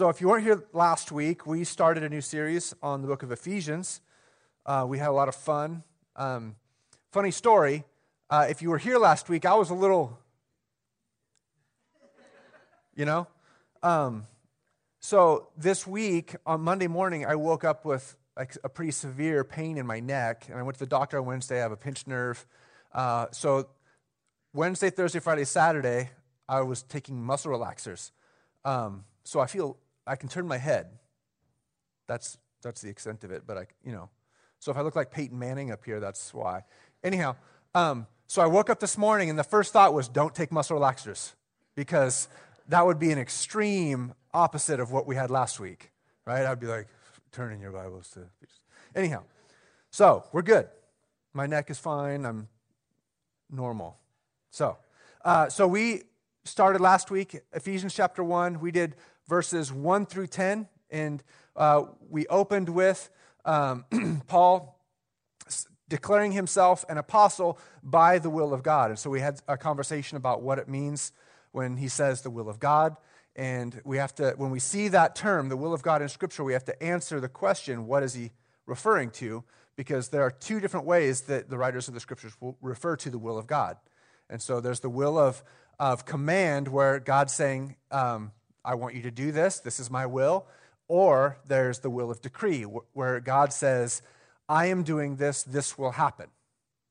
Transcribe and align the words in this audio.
So, 0.00 0.08
if 0.08 0.22
you 0.22 0.28
weren't 0.28 0.44
here 0.44 0.64
last 0.72 1.12
week, 1.12 1.46
we 1.46 1.62
started 1.62 2.02
a 2.02 2.08
new 2.08 2.22
series 2.22 2.74
on 2.82 3.02
the 3.02 3.06
book 3.06 3.22
of 3.22 3.30
Ephesians. 3.32 4.00
Uh, 4.64 4.86
we 4.88 4.96
had 4.96 5.08
a 5.08 5.12
lot 5.12 5.28
of 5.28 5.34
fun. 5.34 5.82
Um, 6.16 6.56
funny 7.12 7.30
story 7.30 7.84
uh, 8.30 8.46
if 8.48 8.62
you 8.62 8.70
were 8.70 8.78
here 8.78 8.96
last 8.96 9.28
week, 9.28 9.44
I 9.44 9.52
was 9.56 9.68
a 9.68 9.74
little, 9.74 10.18
you 12.96 13.04
know? 13.04 13.26
Um, 13.82 14.26
so, 15.00 15.48
this 15.54 15.86
week, 15.86 16.34
on 16.46 16.62
Monday 16.62 16.86
morning, 16.86 17.26
I 17.26 17.34
woke 17.34 17.62
up 17.62 17.84
with 17.84 18.16
like 18.38 18.56
a 18.64 18.70
pretty 18.70 18.92
severe 18.92 19.44
pain 19.44 19.76
in 19.76 19.86
my 19.86 20.00
neck, 20.00 20.46
and 20.48 20.58
I 20.58 20.62
went 20.62 20.76
to 20.76 20.80
the 20.80 20.86
doctor 20.86 21.18
on 21.18 21.26
Wednesday. 21.26 21.58
I 21.58 21.60
have 21.60 21.72
a 21.72 21.76
pinched 21.76 22.06
nerve. 22.06 22.46
Uh, 22.94 23.26
so, 23.32 23.68
Wednesday, 24.54 24.88
Thursday, 24.88 25.20
Friday, 25.20 25.44
Saturday, 25.44 26.08
I 26.48 26.62
was 26.62 26.84
taking 26.84 27.22
muscle 27.22 27.52
relaxers. 27.52 28.12
Um, 28.64 29.04
so 29.24 29.40
I 29.40 29.46
feel 29.46 29.76
I 30.06 30.16
can 30.16 30.28
turn 30.28 30.46
my 30.46 30.58
head. 30.58 30.86
That's 32.06 32.38
that's 32.62 32.80
the 32.80 32.88
extent 32.88 33.24
of 33.24 33.30
it. 33.30 33.44
But 33.46 33.58
I, 33.58 33.66
you 33.84 33.92
know, 33.92 34.10
so 34.58 34.70
if 34.70 34.76
I 34.76 34.82
look 34.82 34.96
like 34.96 35.10
Peyton 35.10 35.38
Manning 35.38 35.70
up 35.70 35.84
here, 35.84 36.00
that's 36.00 36.34
why. 36.34 36.64
Anyhow, 37.02 37.36
um, 37.74 38.06
so 38.26 38.42
I 38.42 38.46
woke 38.46 38.70
up 38.70 38.80
this 38.80 38.98
morning 38.98 39.30
and 39.30 39.38
the 39.38 39.44
first 39.44 39.72
thought 39.72 39.94
was, 39.94 40.08
don't 40.08 40.34
take 40.34 40.52
muscle 40.52 40.78
relaxers 40.78 41.32
because 41.74 42.28
that 42.68 42.84
would 42.84 42.98
be 42.98 43.10
an 43.10 43.18
extreme 43.18 44.14
opposite 44.32 44.80
of 44.80 44.92
what 44.92 45.06
we 45.06 45.16
had 45.16 45.30
last 45.30 45.58
week, 45.58 45.90
right? 46.26 46.44
I'd 46.44 46.60
be 46.60 46.66
like, 46.66 46.88
turn 47.32 47.52
in 47.52 47.60
your 47.60 47.72
Bibles 47.72 48.10
to. 48.10 48.26
Anyhow, 48.94 49.22
so 49.90 50.24
we're 50.32 50.42
good. 50.42 50.68
My 51.32 51.46
neck 51.46 51.70
is 51.70 51.78
fine. 51.78 52.26
I'm 52.26 52.48
normal. 53.50 53.98
So, 54.50 54.76
uh, 55.24 55.48
so 55.48 55.66
we 55.66 56.02
started 56.44 56.80
last 56.80 57.10
week, 57.10 57.40
Ephesians 57.52 57.94
chapter 57.94 58.22
1. 58.22 58.60
We 58.60 58.70
did 58.70 58.96
verses 59.30 59.72
1 59.72 60.06
through 60.06 60.26
10, 60.26 60.66
and 60.90 61.22
uh, 61.54 61.84
we 62.08 62.26
opened 62.26 62.68
with 62.68 63.08
um, 63.44 63.84
Paul 64.26 64.76
declaring 65.88 66.32
himself 66.32 66.84
an 66.88 66.98
apostle 66.98 67.56
by 67.80 68.18
the 68.18 68.28
will 68.28 68.52
of 68.52 68.64
God. 68.64 68.90
And 68.90 68.98
so 68.98 69.08
we 69.08 69.20
had 69.20 69.40
a 69.46 69.56
conversation 69.56 70.16
about 70.16 70.42
what 70.42 70.58
it 70.58 70.68
means 70.68 71.12
when 71.52 71.76
he 71.76 71.86
says 71.86 72.22
the 72.22 72.30
will 72.30 72.48
of 72.48 72.58
God. 72.58 72.96
And 73.36 73.80
we 73.84 73.98
have 73.98 74.14
to, 74.16 74.34
when 74.36 74.50
we 74.50 74.58
see 74.58 74.88
that 74.88 75.14
term, 75.14 75.48
the 75.48 75.56
will 75.56 75.72
of 75.72 75.82
God 75.82 76.02
in 76.02 76.08
Scripture, 76.08 76.42
we 76.42 76.52
have 76.52 76.64
to 76.64 76.82
answer 76.82 77.20
the 77.20 77.28
question, 77.28 77.86
what 77.86 78.02
is 78.02 78.14
he 78.14 78.32
referring 78.66 79.10
to? 79.12 79.44
Because 79.76 80.08
there 80.08 80.22
are 80.22 80.32
two 80.32 80.58
different 80.58 80.86
ways 80.86 81.22
that 81.22 81.48
the 81.48 81.56
writers 81.56 81.86
of 81.86 81.94
the 81.94 82.00
Scriptures 82.00 82.32
will 82.40 82.56
refer 82.60 82.96
to 82.96 83.10
the 83.10 83.18
will 83.18 83.38
of 83.38 83.46
God. 83.46 83.76
And 84.28 84.42
so 84.42 84.60
there's 84.60 84.80
the 84.80 84.90
will 84.90 85.16
of 85.16 85.44
of 85.80 86.04
command 86.04 86.68
where 86.68 87.00
God's 87.00 87.32
saying, 87.32 87.74
um, 87.90 88.32
I 88.64 88.74
want 88.74 88.94
you 88.94 89.02
to 89.02 89.10
do 89.10 89.32
this, 89.32 89.60
this 89.60 89.80
is 89.80 89.90
my 89.90 90.06
will. 90.06 90.46
Or 90.88 91.38
there's 91.46 91.78
the 91.78 91.90
will 91.90 92.10
of 92.10 92.20
decree 92.20 92.62
where 92.62 93.20
God 93.20 93.52
says, 93.52 94.02
I 94.48 94.66
am 94.66 94.82
doing 94.82 95.16
this, 95.16 95.44
this 95.44 95.78
will 95.78 95.92
happen. 95.92 96.26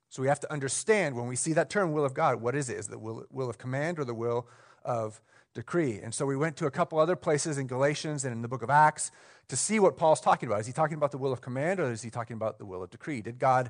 So 0.09 0.21
we 0.21 0.29
have 0.29 0.39
to 0.39 0.51
understand 0.51 1.15
when 1.15 1.27
we 1.27 1.35
see 1.35 1.53
that 1.53 1.69
term, 1.69 1.91
will 1.91 2.05
of 2.05 2.13
God, 2.13 2.41
what 2.41 2.55
is 2.55 2.69
it? 2.69 2.77
Is 2.77 2.87
it 2.87 2.91
the 2.91 2.99
will, 2.99 3.25
will 3.29 3.49
of 3.49 3.57
command 3.57 3.99
or 3.99 4.05
the 4.05 4.13
will 4.13 4.47
of 4.83 5.21
decree? 5.53 5.99
And 6.01 6.13
so 6.13 6.25
we 6.25 6.35
went 6.35 6.55
to 6.57 6.65
a 6.65 6.71
couple 6.71 6.97
other 6.97 7.15
places 7.15 7.57
in 7.57 7.67
Galatians 7.67 8.23
and 8.23 8.33
in 8.33 8.41
the 8.41 8.47
book 8.47 8.63
of 8.63 8.69
Acts 8.69 9.11
to 9.49 9.55
see 9.55 9.79
what 9.79 9.97
Paul's 9.97 10.21
talking 10.21 10.47
about. 10.47 10.61
Is 10.61 10.67
he 10.67 10.73
talking 10.73 10.95
about 10.95 11.11
the 11.11 11.17
will 11.17 11.33
of 11.33 11.41
command 11.41 11.79
or 11.79 11.91
is 11.91 12.01
he 12.01 12.09
talking 12.09 12.35
about 12.35 12.57
the 12.57 12.65
will 12.65 12.81
of 12.81 12.89
decree? 12.89 13.21
Did 13.21 13.37
God 13.37 13.69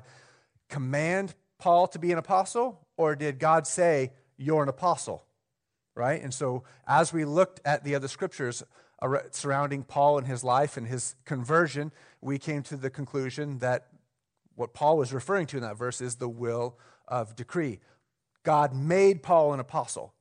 command 0.68 1.34
Paul 1.58 1.88
to 1.88 1.98
be 1.98 2.12
an 2.12 2.18
apostle 2.18 2.86
or 2.96 3.16
did 3.16 3.38
God 3.38 3.66
say, 3.66 4.12
you're 4.38 4.62
an 4.62 4.68
apostle, 4.68 5.24
right? 5.94 6.22
And 6.22 6.32
so 6.32 6.64
as 6.86 7.12
we 7.12 7.24
looked 7.24 7.60
at 7.64 7.84
the 7.84 7.94
other 7.94 8.08
scriptures 8.08 8.62
surrounding 9.30 9.82
Paul 9.82 10.18
and 10.18 10.26
his 10.26 10.44
life 10.44 10.76
and 10.76 10.86
his 10.86 11.16
conversion, 11.24 11.92
we 12.20 12.38
came 12.38 12.62
to 12.64 12.76
the 12.76 12.90
conclusion 12.90 13.58
that 13.58 13.88
what 14.54 14.74
Paul 14.74 14.98
was 14.98 15.12
referring 15.12 15.46
to 15.48 15.56
in 15.56 15.62
that 15.62 15.78
verse 15.78 16.00
is 16.00 16.16
the 16.16 16.28
will 16.28 16.78
of 17.08 17.34
decree. 17.34 17.80
God 18.42 18.74
made 18.74 19.22
Paul 19.22 19.52
an 19.52 19.60
apostle. 19.60 20.14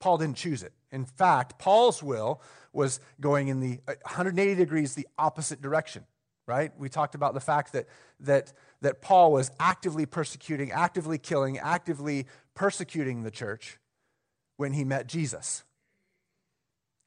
Paul 0.00 0.18
didn't 0.18 0.36
choose 0.36 0.62
it. 0.62 0.72
In 0.92 1.04
fact, 1.04 1.58
Paul's 1.58 2.02
will 2.02 2.40
was 2.72 3.00
going 3.20 3.48
in 3.48 3.60
the 3.60 3.80
uh, 3.88 3.94
180 4.02 4.54
degrees 4.54 4.94
the 4.94 5.08
opposite 5.18 5.62
direction, 5.62 6.04
right? 6.46 6.72
We 6.78 6.88
talked 6.88 7.14
about 7.14 7.34
the 7.34 7.40
fact 7.40 7.72
that, 7.72 7.86
that, 8.20 8.52
that 8.82 9.00
Paul 9.00 9.32
was 9.32 9.50
actively 9.58 10.04
persecuting, 10.04 10.70
actively 10.72 11.18
killing, 11.18 11.58
actively 11.58 12.26
persecuting 12.54 13.22
the 13.22 13.30
church 13.30 13.78
when 14.56 14.72
he 14.72 14.84
met 14.84 15.06
Jesus. 15.06 15.64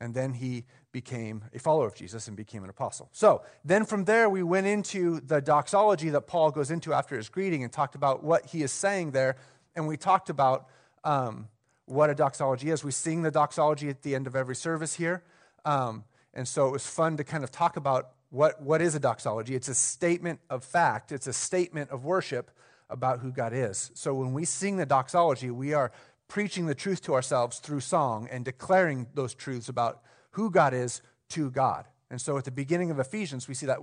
And 0.01 0.13
then 0.13 0.33
he 0.33 0.65
became 0.91 1.43
a 1.53 1.59
follower 1.59 1.87
of 1.87 1.93
Jesus 1.93 2.27
and 2.27 2.37
became 2.37 2.63
an 2.63 2.69
apostle. 2.69 3.09
So 3.11 3.43
then 3.65 3.85
from 3.85 4.05
there, 4.05 4.29
we 4.29 4.43
went 4.43 4.65
into 4.65 5.19
the 5.19 5.41
doxology 5.41 6.09
that 6.09 6.21
Paul 6.21 6.51
goes 6.51 6.71
into 6.71 6.93
after 6.93 7.17
his 7.17 7.29
greeting 7.29 7.63
and 7.63 7.71
talked 7.71 7.95
about 7.95 8.23
what 8.23 8.45
he 8.47 8.63
is 8.63 8.71
saying 8.71 9.11
there. 9.11 9.35
And 9.75 9.87
we 9.87 9.97
talked 9.97 10.29
about 10.29 10.67
um, 11.03 11.47
what 11.85 12.09
a 12.09 12.15
doxology 12.15 12.69
is. 12.69 12.83
We 12.83 12.91
sing 12.91 13.23
the 13.23 13.31
doxology 13.31 13.89
at 13.89 14.01
the 14.01 14.15
end 14.15 14.25
of 14.25 14.35
every 14.35 14.55
service 14.55 14.95
here. 14.95 15.23
Um, 15.65 16.05
and 16.33 16.47
so 16.47 16.67
it 16.67 16.71
was 16.71 16.87
fun 16.87 17.17
to 17.17 17.23
kind 17.23 17.43
of 17.43 17.51
talk 17.51 17.75
about 17.75 18.11
what, 18.29 18.61
what 18.61 18.81
is 18.81 18.95
a 18.95 18.99
doxology. 18.99 19.55
It's 19.55 19.67
a 19.67 19.75
statement 19.75 20.39
of 20.49 20.63
fact, 20.63 21.11
it's 21.11 21.27
a 21.27 21.33
statement 21.33 21.89
of 21.89 22.05
worship 22.05 22.51
about 22.89 23.19
who 23.19 23.31
God 23.31 23.53
is. 23.53 23.91
So 23.93 24.13
when 24.13 24.33
we 24.33 24.45
sing 24.45 24.77
the 24.77 24.85
doxology, 24.85 25.51
we 25.51 25.73
are 25.73 25.91
preaching 26.29 26.65
the 26.65 26.75
truth 26.75 27.01
to 27.01 27.13
ourselves 27.13 27.59
through 27.59 27.81
song 27.81 28.29
and 28.31 28.45
declaring 28.45 29.07
those 29.13 29.33
truths 29.33 29.67
about 29.67 30.01
who 30.31 30.49
God 30.49 30.73
is 30.73 31.01
to 31.29 31.51
God. 31.51 31.85
And 32.09 32.21
so 32.21 32.37
at 32.37 32.45
the 32.45 32.51
beginning 32.51 32.89
of 32.91 32.99
Ephesians, 32.99 33.49
we 33.49 33.53
see 33.53 33.65
that 33.65 33.79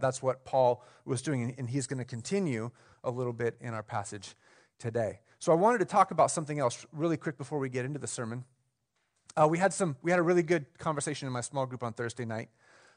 that's 0.00 0.22
what 0.22 0.44
Paul 0.44 0.84
was 1.04 1.20
doing, 1.20 1.54
and 1.58 1.68
he's 1.68 1.88
going 1.88 1.98
to 1.98 2.04
continue 2.04 2.70
a 3.02 3.10
little 3.10 3.32
bit 3.32 3.56
in 3.60 3.74
our 3.74 3.82
passage 3.82 4.36
today. 4.78 5.20
So 5.40 5.50
I 5.50 5.56
wanted 5.56 5.78
to 5.78 5.84
talk 5.84 6.12
about 6.12 6.30
something 6.30 6.60
else 6.60 6.86
really 6.92 7.16
quick 7.16 7.36
before 7.36 7.58
we 7.58 7.68
get 7.68 7.84
into 7.84 7.98
the 7.98 8.06
sermon. 8.06 8.44
Uh, 9.36 9.48
we 9.48 9.58
had 9.58 9.72
some 9.72 9.96
we 10.02 10.10
had 10.10 10.20
a 10.20 10.22
really 10.22 10.42
good 10.42 10.66
conversation 10.78 11.26
in 11.26 11.32
my 11.32 11.40
small 11.40 11.66
group 11.66 11.82
on 11.82 11.92
Thursday 11.92 12.24
night 12.24 12.48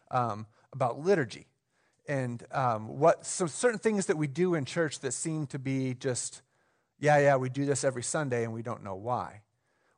um, 0.09 0.47
about 0.73 0.99
liturgy 0.99 1.47
and 2.07 2.43
um, 2.51 2.99
what 2.99 3.25
some 3.25 3.47
certain 3.47 3.79
things 3.79 4.07
that 4.07 4.17
we 4.17 4.27
do 4.27 4.55
in 4.55 4.65
church 4.65 4.99
that 4.99 5.13
seem 5.13 5.45
to 5.47 5.59
be 5.59 5.93
just, 5.93 6.41
yeah, 7.01 7.17
yeah, 7.17 7.35
we 7.35 7.49
do 7.49 7.65
this 7.65 7.83
every 7.83 8.03
Sunday 8.03 8.43
and 8.43 8.53
we 8.53 8.61
don't 8.61 8.83
know 8.83 8.95
why. 8.95 9.41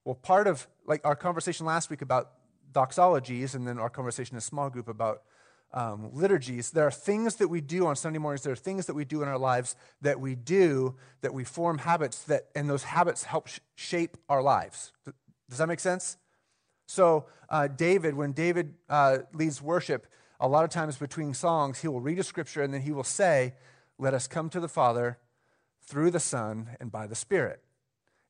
Well, 0.05 0.15
part 0.15 0.47
of 0.47 0.67
like 0.87 1.01
our 1.05 1.15
conversation 1.15 1.65
last 1.65 1.89
week 1.89 2.01
about 2.01 2.31
doxologies 2.71 3.53
and 3.53 3.67
then 3.67 3.77
our 3.77 3.89
conversation 3.89 4.35
in 4.35 4.37
a 4.37 4.41
small 4.41 4.69
group 4.69 4.87
about 4.87 5.21
um, 5.73 6.11
liturgies, 6.13 6.71
there 6.71 6.87
are 6.87 6.91
things 6.91 7.35
that 7.35 7.49
we 7.49 7.59
do 7.59 7.87
on 7.87 7.97
Sunday 7.97 8.19
mornings, 8.19 8.43
there 8.43 8.53
are 8.53 8.55
things 8.55 8.85
that 8.85 8.93
we 8.93 9.03
do 9.03 9.21
in 9.21 9.27
our 9.27 9.37
lives 9.37 9.75
that 10.01 10.19
we 10.19 10.33
do, 10.33 10.95
that 11.21 11.33
we 11.33 11.43
form 11.43 11.79
habits 11.79 12.23
that, 12.23 12.47
and 12.55 12.69
those 12.69 12.83
habits 12.83 13.23
help 13.23 13.47
sh- 13.47 13.59
shape 13.75 14.15
our 14.29 14.41
lives. 14.41 14.93
Does 15.49 15.57
that 15.57 15.67
make 15.67 15.81
sense? 15.81 16.17
So, 16.85 17.25
uh, 17.49 17.67
David, 17.67 18.15
when 18.15 18.31
David 18.31 18.75
uh, 18.87 19.19
leads 19.33 19.61
worship, 19.61 20.07
a 20.39 20.47
lot 20.47 20.63
of 20.63 20.69
times 20.69 20.97
between 20.97 21.33
songs, 21.33 21.81
he 21.81 21.87
will 21.87 22.01
read 22.01 22.19
a 22.19 22.23
scripture 22.23 22.61
and 22.61 22.73
then 22.73 22.81
he 22.81 22.91
will 22.91 23.03
say, 23.03 23.55
Let 23.97 24.13
us 24.13 24.27
come 24.27 24.49
to 24.51 24.59
the 24.59 24.69
Father 24.69 25.17
through 25.85 26.11
the 26.11 26.19
Son 26.19 26.69
and 26.79 26.91
by 26.91 27.07
the 27.07 27.15
Spirit. 27.15 27.61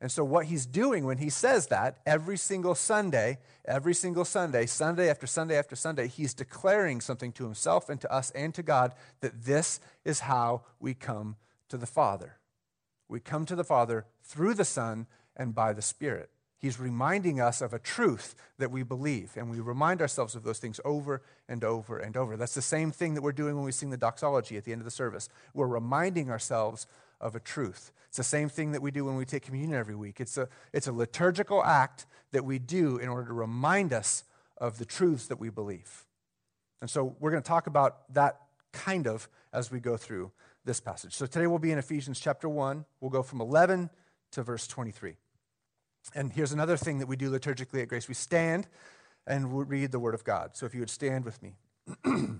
And 0.01 0.11
so, 0.11 0.25
what 0.25 0.47
he's 0.47 0.65
doing 0.65 1.05
when 1.05 1.17
he 1.17 1.29
says 1.29 1.67
that 1.67 1.99
every 2.05 2.35
single 2.35 2.75
Sunday, 2.75 3.37
every 3.63 3.93
single 3.93 4.25
Sunday, 4.25 4.65
Sunday 4.65 5.09
after 5.09 5.25
Sunday 5.25 5.57
after 5.57 5.77
Sunday, 5.77 6.09
he's 6.09 6.33
declaring 6.33 6.99
something 6.99 7.31
to 7.31 7.45
himself 7.45 7.87
and 7.87 8.01
to 8.01 8.11
us 8.11 8.29
and 8.31 8.53
to 8.55 8.63
God 8.63 8.93
that 9.21 9.45
this 9.45 9.79
is 10.03 10.19
how 10.19 10.63
we 10.81 10.93
come 10.93 11.37
to 11.69 11.77
the 11.77 11.85
Father. 11.85 12.35
We 13.07 13.21
come 13.21 13.45
to 13.45 13.55
the 13.55 13.63
Father 13.63 14.05
through 14.23 14.55
the 14.55 14.65
Son 14.65 15.07
and 15.37 15.55
by 15.55 15.71
the 15.71 15.81
Spirit. 15.81 16.29
He's 16.63 16.79
reminding 16.79 17.41
us 17.41 17.61
of 17.61 17.73
a 17.73 17.79
truth 17.79 18.35
that 18.57 18.71
we 18.71 18.83
believe, 18.83 19.31
and 19.35 19.49
we 19.49 19.59
remind 19.59 20.01
ourselves 20.01 20.33
of 20.33 20.43
those 20.43 20.59
things 20.59 20.79
over 20.85 21.21
and 21.49 21.61
over 21.63 21.97
and 21.97 22.15
over. 22.15 22.37
That's 22.37 22.55
the 22.55 22.61
same 22.61 22.91
thing 22.91 23.15
that 23.15 23.21
we're 23.21 23.33
doing 23.33 23.55
when 23.55 23.65
we 23.65 23.73
sing 23.73 23.89
the 23.89 23.97
doxology 23.97 24.55
at 24.55 24.63
the 24.63 24.71
end 24.71 24.79
of 24.79 24.85
the 24.85 24.91
service. 24.91 25.27
We're 25.53 25.67
reminding 25.67 26.29
ourselves 26.29 26.87
of 27.23 27.35
a 27.35 27.39
truth. 27.39 27.91
It's 28.09 28.17
the 28.17 28.23
same 28.23 28.49
thing 28.49 28.73
that 28.73 28.81
we 28.81 28.91
do 28.91 29.05
when 29.05 29.15
we 29.15 29.25
take 29.25 29.43
communion 29.43 29.73
every 29.73 29.95
week. 29.95 30.19
It's 30.19 30.37
a, 30.37 30.47
it's 30.71 30.87
a 30.87 30.91
liturgical 30.91 31.63
act 31.63 32.05
that 32.31 32.45
we 32.45 32.59
do 32.59 32.97
in 32.97 33.09
order 33.09 33.27
to 33.27 33.33
remind 33.33 33.93
us 33.93 34.23
of 34.57 34.77
the 34.77 34.85
truths 34.85 35.27
that 35.27 35.39
we 35.39 35.49
believe. 35.49 36.05
And 36.81 36.89
so 36.89 37.15
we're 37.19 37.31
going 37.31 37.41
to 37.41 37.47
talk 37.47 37.65
about 37.65 38.13
that 38.13 38.41
kind 38.71 39.07
of 39.07 39.27
as 39.51 39.71
we 39.71 39.79
go 39.79 39.97
through 39.97 40.31
this 40.65 40.79
passage. 40.79 41.13
So 41.13 41.25
today 41.25 41.47
we'll 41.47 41.59
be 41.59 41.71
in 41.71 41.77
Ephesians 41.77 42.19
chapter 42.19 42.47
1. 42.47 42.85
We'll 42.99 43.09
go 43.09 43.23
from 43.23 43.41
11 43.41 43.89
to 44.33 44.43
verse 44.43 44.67
23. 44.67 45.15
And 46.13 46.31
here's 46.31 46.51
another 46.51 46.77
thing 46.77 46.99
that 46.99 47.07
we 47.07 47.15
do 47.15 47.31
liturgically 47.31 47.81
at 47.81 47.87
Grace 47.87 48.07
we 48.07 48.13
stand 48.13 48.67
and 49.25 49.51
we 49.51 49.63
read 49.63 49.91
the 49.91 49.99
Word 49.99 50.13
of 50.13 50.23
God. 50.23 50.51
So 50.53 50.65
if 50.65 50.73
you 50.73 50.81
would 50.81 50.89
stand 50.89 51.23
with 51.25 51.41
me. 51.41 51.55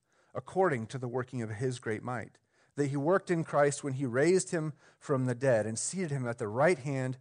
according 0.33 0.87
to 0.87 0.97
the 0.97 1.07
working 1.07 1.41
of 1.41 1.49
his 1.51 1.79
great 1.79 2.03
might, 2.03 2.37
that 2.75 2.87
he 2.87 2.97
worked 2.97 3.29
in 3.29 3.43
Christ 3.43 3.83
when 3.83 3.93
he 3.93 4.05
raised 4.05 4.51
him 4.51 4.73
from 4.99 5.25
the 5.25 5.35
dead 5.35 5.65
and 5.65 5.77
seated 5.77 6.11
him 6.11 6.27
at 6.27 6.37
the 6.37 6.47
right 6.47 6.79
hand 6.79 7.17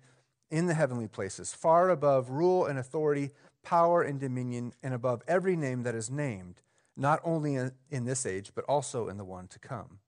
in 0.50 0.66
the 0.66 0.74
heavenly 0.74 1.08
places, 1.08 1.54
far 1.54 1.90
above 1.90 2.30
rule 2.30 2.66
and 2.66 2.78
authority, 2.78 3.30
power 3.62 4.02
and 4.02 4.20
dominion, 4.20 4.72
and 4.82 4.94
above 4.94 5.22
every 5.28 5.56
name 5.56 5.82
that 5.82 5.94
is 5.94 6.10
named, 6.10 6.60
not 6.96 7.20
only 7.24 7.56
in 7.56 8.04
this 8.04 8.26
age, 8.26 8.52
but 8.54 8.64
also 8.64 9.08
in 9.08 9.16
the 9.16 9.24
one 9.24 9.46
to 9.48 9.58
come. 9.58 9.98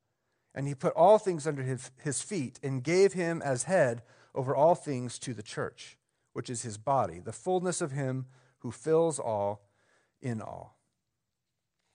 And 0.54 0.66
he 0.66 0.74
put 0.74 0.92
all 0.94 1.18
things 1.18 1.46
under 1.46 1.62
his, 1.62 1.90
his 2.02 2.22
feet 2.22 2.58
and 2.62 2.84
gave 2.84 3.12
him 3.14 3.40
as 3.42 3.64
head 3.64 4.02
over 4.34 4.54
all 4.54 4.74
things 4.74 5.18
to 5.20 5.32
the 5.32 5.42
church, 5.42 5.96
which 6.32 6.50
is 6.50 6.62
his 6.62 6.78
body, 6.78 7.20
the 7.20 7.32
fullness 7.32 7.80
of 7.80 7.92
him 7.92 8.26
who 8.58 8.70
fills 8.70 9.18
all 9.18 9.62
in 10.20 10.40
all. 10.40 10.76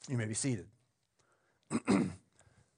You 0.08 0.18
may 0.18 0.26
be 0.26 0.34
seated. 0.34 0.68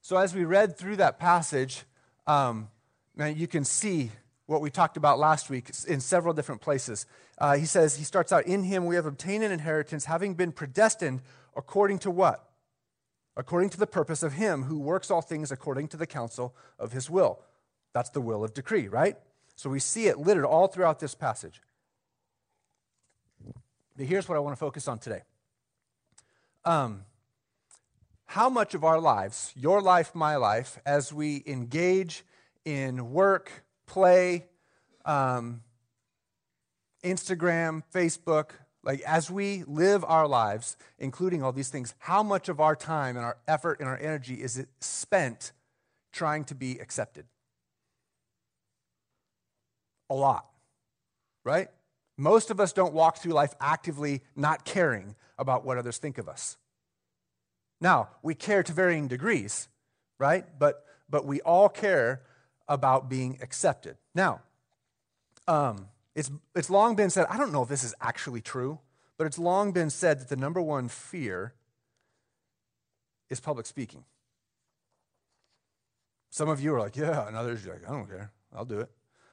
so, 0.00 0.16
as 0.16 0.34
we 0.34 0.44
read 0.44 0.76
through 0.76 0.96
that 0.96 1.18
passage, 1.18 1.84
um, 2.26 2.68
man, 3.14 3.36
you 3.36 3.46
can 3.46 3.64
see 3.64 4.10
what 4.46 4.60
we 4.60 4.70
talked 4.70 4.96
about 4.96 5.18
last 5.18 5.48
week 5.48 5.70
in 5.86 6.00
several 6.00 6.34
different 6.34 6.60
places. 6.60 7.06
Uh, 7.38 7.56
he 7.56 7.64
says, 7.64 7.96
he 7.96 8.04
starts 8.04 8.32
out, 8.32 8.46
In 8.46 8.64
him 8.64 8.86
we 8.86 8.96
have 8.96 9.06
obtained 9.06 9.44
an 9.44 9.52
inheritance, 9.52 10.06
having 10.06 10.34
been 10.34 10.52
predestined 10.52 11.22
according 11.56 12.00
to 12.00 12.10
what? 12.10 12.50
According 13.36 13.70
to 13.70 13.78
the 13.78 13.86
purpose 13.86 14.22
of 14.22 14.34
him 14.34 14.64
who 14.64 14.78
works 14.78 15.10
all 15.10 15.22
things 15.22 15.52
according 15.52 15.88
to 15.88 15.96
the 15.96 16.06
counsel 16.06 16.54
of 16.78 16.92
his 16.92 17.08
will. 17.08 17.40
That's 17.92 18.10
the 18.10 18.20
will 18.20 18.44
of 18.44 18.52
decree, 18.52 18.88
right? 18.88 19.16
So 19.54 19.70
we 19.70 19.78
see 19.78 20.08
it 20.08 20.18
littered 20.18 20.44
all 20.44 20.66
throughout 20.66 20.98
this 20.98 21.14
passage. 21.14 21.62
But 23.96 24.06
here's 24.06 24.28
what 24.28 24.36
I 24.36 24.40
want 24.40 24.56
to 24.56 24.60
focus 24.60 24.88
on 24.88 24.98
today. 24.98 25.22
Um, 26.64 27.04
how 28.30 28.48
much 28.48 28.74
of 28.74 28.84
our 28.84 29.00
lives, 29.00 29.52
your 29.56 29.82
life, 29.82 30.14
my 30.14 30.36
life, 30.36 30.78
as 30.86 31.12
we 31.12 31.42
engage 31.48 32.24
in 32.64 33.10
work, 33.10 33.50
play, 33.88 34.46
um, 35.04 35.62
Instagram, 37.02 37.82
Facebook, 37.92 38.50
like 38.84 39.00
as 39.00 39.32
we 39.32 39.64
live 39.66 40.04
our 40.04 40.28
lives, 40.28 40.76
including 41.00 41.42
all 41.42 41.50
these 41.50 41.70
things, 41.70 41.96
how 41.98 42.22
much 42.22 42.48
of 42.48 42.60
our 42.60 42.76
time 42.76 43.16
and 43.16 43.26
our 43.26 43.36
effort 43.48 43.80
and 43.80 43.88
our 43.88 43.98
energy 43.98 44.34
is 44.34 44.56
it 44.58 44.68
spent 44.78 45.50
trying 46.12 46.44
to 46.44 46.54
be 46.54 46.78
accepted? 46.78 47.24
A 50.08 50.14
lot, 50.14 50.46
right? 51.44 51.66
Most 52.16 52.52
of 52.52 52.60
us 52.60 52.72
don't 52.72 52.94
walk 52.94 53.18
through 53.18 53.32
life 53.32 53.56
actively 53.60 54.22
not 54.36 54.64
caring 54.64 55.16
about 55.36 55.64
what 55.64 55.78
others 55.78 55.98
think 55.98 56.16
of 56.16 56.28
us. 56.28 56.56
Now, 57.80 58.08
we 58.22 58.34
care 58.34 58.62
to 58.62 58.72
varying 58.72 59.08
degrees, 59.08 59.68
right? 60.18 60.44
But, 60.58 60.84
but 61.08 61.24
we 61.24 61.40
all 61.40 61.68
care 61.68 62.22
about 62.68 63.08
being 63.08 63.38
accepted. 63.42 63.96
Now, 64.14 64.42
um, 65.48 65.88
it's, 66.14 66.30
it's 66.54 66.70
long 66.70 66.94
been 66.94 67.10
said, 67.10 67.26
I 67.30 67.38
don't 67.38 67.52
know 67.52 67.62
if 67.62 67.68
this 67.68 67.84
is 67.84 67.94
actually 68.00 68.40
true, 68.40 68.78
but 69.16 69.26
it's 69.26 69.38
long 69.38 69.72
been 69.72 69.90
said 69.90 70.20
that 70.20 70.28
the 70.28 70.36
number 70.36 70.60
one 70.60 70.88
fear 70.88 71.54
is 73.28 73.40
public 73.40 73.66
speaking. 73.66 74.04
Some 76.30 76.48
of 76.48 76.60
you 76.60 76.74
are 76.74 76.80
like, 76.80 76.96
yeah, 76.96 77.26
and 77.26 77.36
others 77.36 77.66
are 77.66 77.72
like, 77.72 77.88
I 77.88 77.92
don't 77.92 78.06
care, 78.06 78.30
I'll 78.54 78.64
do 78.64 78.80
it, 78.80 78.90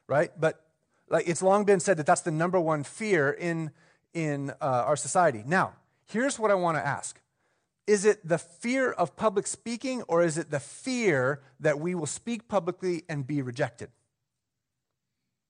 right? 0.07 0.31
But 0.39 0.61
like 1.09 1.27
it's 1.27 1.41
long 1.41 1.63
been 1.63 1.79
said 1.79 1.97
that 1.97 2.05
that's 2.05 2.21
the 2.21 2.31
number 2.31 2.59
one 2.59 2.83
fear 2.83 3.29
in, 3.29 3.71
in 4.13 4.51
uh, 4.61 4.83
our 4.85 4.95
society. 4.95 5.43
Now, 5.45 5.73
here's 6.07 6.39
what 6.39 6.49
I 6.49 6.55
want 6.55 6.77
to 6.77 6.85
ask 6.85 7.19
is 7.87 8.03
it 8.03 8.27
the 8.27 8.37
fear 8.37 8.91
of 8.91 9.15
public 9.15 9.47
speaking, 9.47 10.03
or 10.03 10.21
is 10.21 10.37
it 10.37 10.51
the 10.51 10.59
fear 10.59 11.41
that 11.59 11.79
we 11.79 11.95
will 11.95 12.05
speak 12.05 12.49
publicly 12.49 13.03
and 13.07 13.25
be 13.25 13.41
rejected? 13.41 13.89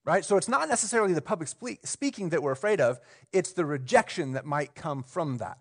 Right? 0.05 0.23
So 0.23 0.37
it's 0.37 0.47
not 0.47 0.69
necessarily 0.69 1.13
the 1.13 1.21
public 1.21 1.49
speaking 1.83 2.29
that 2.29 2.41
we're 2.41 2.51
afraid 2.53 2.79
of, 2.79 2.99
it's 3.33 3.51
the 3.51 3.65
rejection 3.65 4.33
that 4.33 4.45
might 4.45 4.75
come 4.75 5.03
from 5.03 5.37
that. 5.39 5.57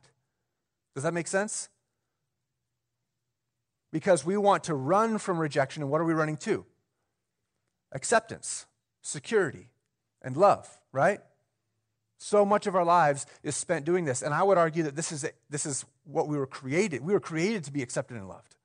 Does 0.94 1.02
that 1.02 1.14
make 1.14 1.26
sense? 1.26 1.69
Because 3.90 4.25
we 4.25 4.37
want 4.37 4.64
to 4.64 4.75
run 4.75 5.19
from 5.19 5.38
rejection, 5.38 5.82
and 5.82 5.90
what 5.90 6.00
are 6.00 6.05
we 6.05 6.14
running 6.14 6.37
to? 6.38 6.67
Acceptance, 7.93 8.67
security, 9.00 9.70
and 10.20 10.37
love, 10.37 10.69
right? 10.93 11.20
So 12.19 12.45
much 12.45 12.67
of 12.67 12.75
our 12.75 12.85
lives 12.85 13.27
is 13.43 13.57
spent 13.57 13.85
doing 13.85 14.05
this. 14.05 14.23
And 14.23 14.33
I 14.33 14.43
would 14.43 14.59
argue 14.59 14.83
that 14.85 14.97
this 14.97 15.13
is, 15.13 15.27
this 15.51 15.67
is 15.67 15.85
what 16.05 16.29
we 16.29 16.39
were 16.39 16.47
created. 16.47 17.05
We 17.05 17.13
were 17.13 17.21
created 17.21 17.65
to 17.65 17.73
be 17.73 17.83
accepted 17.83 18.17
and 18.17 18.29
loved. 18.29 18.57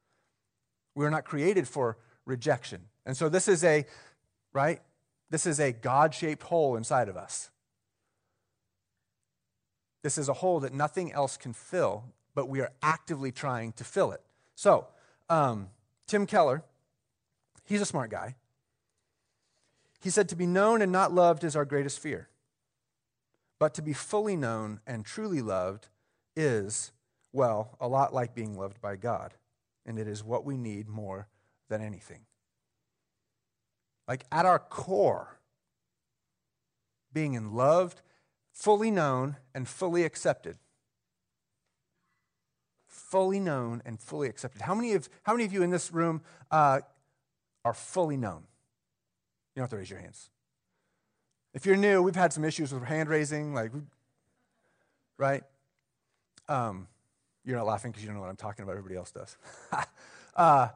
We 0.96 1.04
were 1.04 1.12
not 1.12 1.26
created 1.26 1.68
for 1.68 1.98
rejection. 2.26 2.82
And 3.06 3.16
so 3.18 3.30
this 3.30 3.48
is 3.48 3.64
a, 3.64 3.86
right? 4.54 4.80
This 5.30 5.46
is 5.46 5.60
a 5.60 5.72
God 5.72 6.14
shaped 6.14 6.44
hole 6.44 6.76
inside 6.76 7.10
of 7.10 7.18
us. 7.18 7.50
This 10.04 10.18
is 10.18 10.30
a 10.30 10.34
hole 10.34 10.60
that 10.62 10.74
nothing 10.74 11.12
else 11.12 11.38
can 11.38 11.54
fill, 11.54 12.06
but 12.34 12.48
we 12.48 12.60
are 12.62 12.72
actively 12.82 13.32
trying 13.32 13.74
to 13.74 13.84
fill 13.84 14.12
it. 14.12 14.22
So, 14.56 14.88
um, 15.30 15.70
Tim 16.08 16.26
Keller, 16.26 16.64
he's 17.66 17.82
a 17.82 17.86
smart 17.86 18.10
guy. 18.10 18.36
He 20.02 20.10
said, 20.10 20.30
To 20.30 20.36
be 20.36 20.48
known 20.48 20.82
and 20.82 20.92
not 20.92 21.14
loved 21.14 21.44
is 21.44 21.56
our 21.56 21.66
greatest 21.66 22.00
fear. 22.00 22.28
But 23.62 23.76
to 23.76 23.84
be 23.84 23.94
fully 23.94 24.36
known 24.36 24.80
and 24.88 25.06
truly 25.06 25.40
loved 25.40 25.90
is, 26.36 26.92
well, 27.32 27.78
a 27.80 27.88
lot 27.88 28.12
like 28.12 28.34
being 28.34 28.58
loved 28.58 28.82
by 28.82 28.96
God. 28.96 29.36
And 29.86 30.00
it 30.00 30.08
is 30.08 30.24
what 30.24 30.44
we 30.44 30.58
need 30.58 30.90
more 30.90 31.28
than 31.70 31.80
anything. 31.80 32.22
Like 34.08 34.26
at 34.32 34.48
our 34.48 34.58
core, 34.58 35.38
being 37.14 37.36
in 37.36 37.54
loved, 37.54 38.02
fully 38.52 38.90
known, 38.90 39.38
and 39.54 39.68
fully 39.68 40.06
accepted. 40.06 40.58
Fully 42.88 43.40
known 43.40 43.84
and 43.86 44.00
fully 44.00 44.28
accepted. 44.28 44.64
How 44.64 44.74
many 44.74 44.94
of, 44.94 45.08
how 45.22 45.34
many 45.34 45.46
of 45.46 45.54
you 45.54 45.62
in 45.62 45.70
this 45.70 45.94
room 45.94 46.24
uh, 46.50 46.80
are 47.64 47.76
fully 47.76 48.18
known? 48.18 48.42
You 49.54 49.60
don't 49.60 49.66
have 49.66 49.70
to 49.70 49.78
raise 49.78 49.92
your 49.92 50.00
hands. 50.00 50.32
If 51.54 51.66
you're 51.66 51.76
new, 51.76 52.02
we've 52.02 52.16
had 52.16 52.32
some 52.32 52.46
issues 52.46 52.74
with 52.74 52.84
hand 52.84 53.10
raising, 53.10 53.54
like, 53.54 53.72
right? 55.18 55.44
Um, 56.48 56.88
you're 57.44 57.58
not 57.58 57.66
laughing 57.66 57.92
because 57.92 58.04
you 58.04 58.08
don't 58.08 58.16
know 58.16 58.22
what 58.22 58.30
I'm 58.30 58.38
talking 58.38 58.64
about. 58.64 58.72
Everybody 58.72 58.96
else 58.96 59.12
does. 59.12 59.38
uh, 60.36 60.70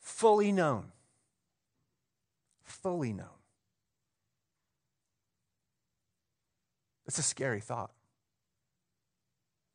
fully 0.00 0.50
known. 0.50 0.86
Fully 2.64 3.12
known. 3.12 3.26
It's 7.06 7.18
a 7.18 7.22
scary 7.22 7.60
thought. 7.60 7.92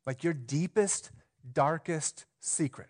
Like 0.06 0.24
your 0.24 0.32
deepest, 0.32 1.10
darkest 1.52 2.24
secret, 2.40 2.88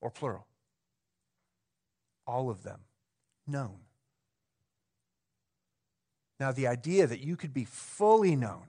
or 0.00 0.10
plural, 0.10 0.46
all 2.26 2.48
of 2.50 2.62
them 2.62 2.80
known. 3.46 3.80
Now, 6.40 6.52
the 6.52 6.66
idea 6.66 7.06
that 7.06 7.20
you 7.20 7.36
could 7.36 7.52
be 7.52 7.66
fully 7.66 8.34
known, 8.34 8.62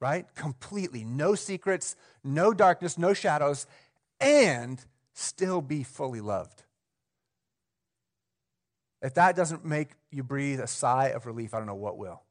right? 0.00 0.26
Completely, 0.34 1.04
no 1.04 1.34
secrets, 1.34 1.94
no 2.24 2.54
darkness, 2.54 2.96
no 2.96 3.12
shadows, 3.12 3.66
and 4.18 4.82
still 5.12 5.60
be 5.60 5.82
fully 5.82 6.22
loved. 6.22 6.62
If 9.02 9.12
that 9.14 9.36
doesn't 9.36 9.64
make 9.64 9.90
you 10.10 10.22
breathe 10.22 10.58
a 10.58 10.66
sigh 10.66 11.08
of 11.08 11.26
relief, 11.26 11.52
I 11.52 11.58
don't 11.58 11.66
know 11.66 11.74
what 11.74 11.98
will. 11.98 12.22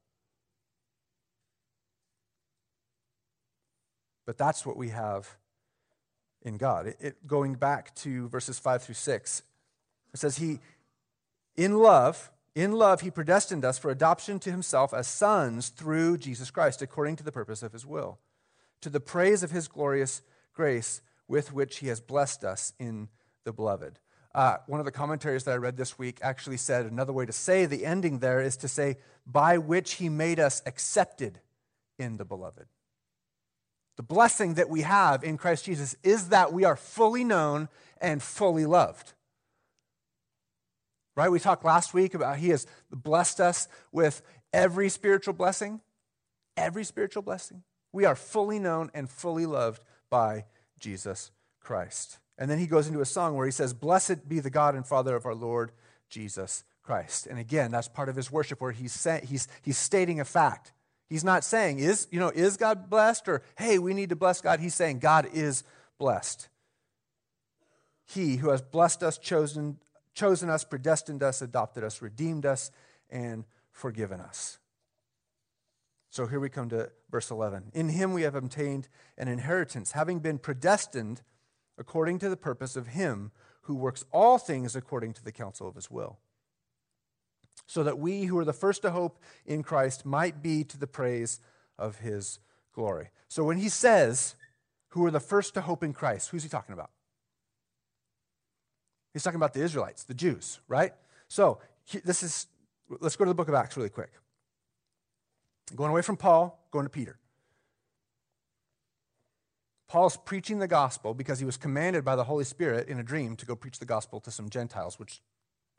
But 4.26 4.36
that's 4.36 4.66
what 4.66 4.76
we 4.76 4.88
have 4.88 5.36
in 6.42 6.56
God. 6.56 6.88
It, 6.88 6.96
it, 7.00 7.26
going 7.26 7.54
back 7.54 7.94
to 7.96 8.28
verses 8.28 8.58
5 8.58 8.82
through 8.82 8.96
6, 8.96 9.42
it 10.12 10.18
says, 10.18 10.36
He, 10.38 10.58
in 11.56 11.78
love, 11.78 12.30
in 12.58 12.72
love, 12.72 13.00
He 13.02 13.10
predestined 13.10 13.64
us 13.64 13.78
for 13.78 13.90
adoption 13.90 14.38
to 14.40 14.50
Himself 14.50 14.92
as 14.92 15.06
sons 15.06 15.68
through 15.68 16.18
Jesus 16.18 16.50
Christ, 16.50 16.82
according 16.82 17.16
to 17.16 17.24
the 17.24 17.32
purpose 17.32 17.62
of 17.62 17.72
His 17.72 17.86
will, 17.86 18.18
to 18.80 18.90
the 18.90 19.00
praise 19.00 19.42
of 19.42 19.50
His 19.50 19.68
glorious 19.68 20.22
grace 20.54 21.00
with 21.26 21.52
which 21.52 21.78
He 21.78 21.88
has 21.88 22.00
blessed 22.00 22.44
us 22.44 22.72
in 22.78 23.08
the 23.44 23.52
beloved. 23.52 23.98
Uh, 24.34 24.58
one 24.66 24.78
of 24.78 24.86
the 24.86 24.92
commentaries 24.92 25.44
that 25.44 25.52
I 25.52 25.56
read 25.56 25.76
this 25.76 25.98
week 25.98 26.18
actually 26.22 26.58
said 26.58 26.86
another 26.86 27.12
way 27.12 27.26
to 27.26 27.32
say 27.32 27.66
the 27.66 27.84
ending 27.84 28.18
there 28.18 28.40
is 28.40 28.56
to 28.58 28.68
say, 28.68 28.98
by 29.26 29.58
which 29.58 29.94
he 29.94 30.08
made 30.08 30.38
us 30.38 30.62
accepted 30.66 31.40
in 31.98 32.18
the 32.18 32.24
beloved. 32.24 32.66
The 33.96 34.02
blessing 34.02 34.54
that 34.54 34.68
we 34.68 34.82
have 34.82 35.24
in 35.24 35.38
Christ 35.38 35.64
Jesus 35.64 35.96
is 36.02 36.28
that 36.28 36.52
we 36.52 36.64
are 36.64 36.76
fully 36.76 37.24
known 37.24 37.68
and 38.00 38.22
fully 38.22 38.64
loved. 38.64 39.12
Right? 41.18 41.32
We 41.32 41.40
talked 41.40 41.64
last 41.64 41.94
week 41.94 42.14
about 42.14 42.38
he 42.38 42.50
has 42.50 42.64
blessed 42.92 43.40
us 43.40 43.66
with 43.90 44.22
every 44.52 44.88
spiritual 44.88 45.34
blessing. 45.34 45.80
Every 46.56 46.84
spiritual 46.84 47.22
blessing. 47.22 47.64
We 47.92 48.04
are 48.04 48.14
fully 48.14 48.60
known 48.60 48.92
and 48.94 49.10
fully 49.10 49.44
loved 49.44 49.82
by 50.10 50.44
Jesus 50.78 51.32
Christ. 51.58 52.20
And 52.38 52.48
then 52.48 52.60
he 52.60 52.68
goes 52.68 52.86
into 52.86 53.00
a 53.00 53.04
song 53.04 53.34
where 53.34 53.46
he 53.46 53.50
says, 53.50 53.74
Blessed 53.74 54.28
be 54.28 54.38
the 54.38 54.48
God 54.48 54.76
and 54.76 54.86
Father 54.86 55.16
of 55.16 55.26
our 55.26 55.34
Lord 55.34 55.72
Jesus 56.08 56.62
Christ. 56.84 57.26
And 57.26 57.36
again, 57.36 57.72
that's 57.72 57.88
part 57.88 58.08
of 58.08 58.14
his 58.14 58.30
worship 58.30 58.60
where 58.60 58.70
he's, 58.70 58.92
say, 58.92 59.20
he's, 59.28 59.48
he's 59.62 59.76
stating 59.76 60.20
a 60.20 60.24
fact. 60.24 60.72
He's 61.08 61.24
not 61.24 61.42
saying, 61.42 61.80
is, 61.80 62.06
you 62.12 62.20
know, 62.20 62.30
is 62.32 62.56
God 62.56 62.88
blessed? 62.88 63.28
Or, 63.28 63.42
hey, 63.58 63.80
we 63.80 63.92
need 63.92 64.10
to 64.10 64.16
bless 64.16 64.40
God. 64.40 64.60
He's 64.60 64.74
saying, 64.74 65.00
God 65.00 65.28
is 65.32 65.64
blessed. 65.98 66.48
He 68.06 68.36
who 68.36 68.50
has 68.50 68.62
blessed 68.62 69.02
us, 69.02 69.18
chosen, 69.18 69.78
chosen 70.18 70.50
us, 70.50 70.64
predestined 70.64 71.22
us, 71.22 71.40
adopted 71.40 71.84
us, 71.84 72.02
redeemed 72.02 72.44
us, 72.44 72.70
and 73.08 73.44
forgiven 73.70 74.20
us. 74.20 74.58
So 76.10 76.26
here 76.26 76.40
we 76.40 76.48
come 76.48 76.68
to 76.70 76.90
verse 77.10 77.30
11. 77.30 77.70
In 77.74 77.90
him 77.90 78.12
we 78.12 78.22
have 78.22 78.34
obtained 78.34 78.88
an 79.16 79.28
inheritance, 79.28 79.92
having 79.92 80.18
been 80.18 80.38
predestined 80.38 81.22
according 81.78 82.18
to 82.18 82.28
the 82.28 82.36
purpose 82.36 82.74
of 82.76 82.88
him 82.88 83.30
who 83.62 83.76
works 83.76 84.04
all 84.12 84.38
things 84.38 84.74
according 84.74 85.12
to 85.12 85.24
the 85.24 85.32
counsel 85.32 85.68
of 85.68 85.74
his 85.74 85.90
will 85.90 86.18
so 87.66 87.82
that 87.82 87.98
we 87.98 88.24
who 88.24 88.38
are 88.38 88.44
the 88.44 88.52
first 88.52 88.82
to 88.82 88.90
hope 88.90 89.18
in 89.46 89.62
Christ 89.62 90.04
might 90.04 90.42
be 90.42 90.64
to 90.64 90.78
the 90.78 90.86
praise 90.86 91.38
of 91.78 91.98
his 91.98 92.40
glory. 92.74 93.10
So 93.28 93.44
when 93.44 93.58
he 93.58 93.68
says, 93.68 94.34
who 94.88 95.04
are 95.04 95.10
the 95.10 95.20
first 95.20 95.54
to 95.54 95.60
hope 95.60 95.84
in 95.84 95.92
Christ, 95.92 96.30
who's 96.30 96.42
he 96.42 96.48
talking 96.48 96.72
about? 96.72 96.90
He's 99.12 99.22
talking 99.22 99.36
about 99.36 99.54
the 99.54 99.62
Israelites, 99.62 100.04
the 100.04 100.14
Jews, 100.14 100.60
right? 100.68 100.92
So 101.28 101.58
this 102.04 102.22
is, 102.22 102.46
let's 103.00 103.16
go 103.16 103.24
to 103.24 103.30
the 103.30 103.34
book 103.34 103.48
of 103.48 103.54
Acts 103.54 103.76
really 103.76 103.88
quick. 103.88 104.12
Going 105.74 105.90
away 105.90 106.02
from 106.02 106.16
Paul, 106.16 106.66
going 106.70 106.86
to 106.86 106.90
Peter. 106.90 107.18
Paul's 109.88 110.16
preaching 110.18 110.58
the 110.58 110.68
gospel 110.68 111.14
because 111.14 111.38
he 111.38 111.46
was 111.46 111.56
commanded 111.56 112.04
by 112.04 112.14
the 112.14 112.24
Holy 112.24 112.44
Spirit 112.44 112.88
in 112.88 112.98
a 112.98 113.02
dream 113.02 113.36
to 113.36 113.46
go 113.46 113.56
preach 113.56 113.78
the 113.78 113.86
gospel 113.86 114.20
to 114.20 114.30
some 114.30 114.50
Gentiles, 114.50 114.98
which 114.98 115.22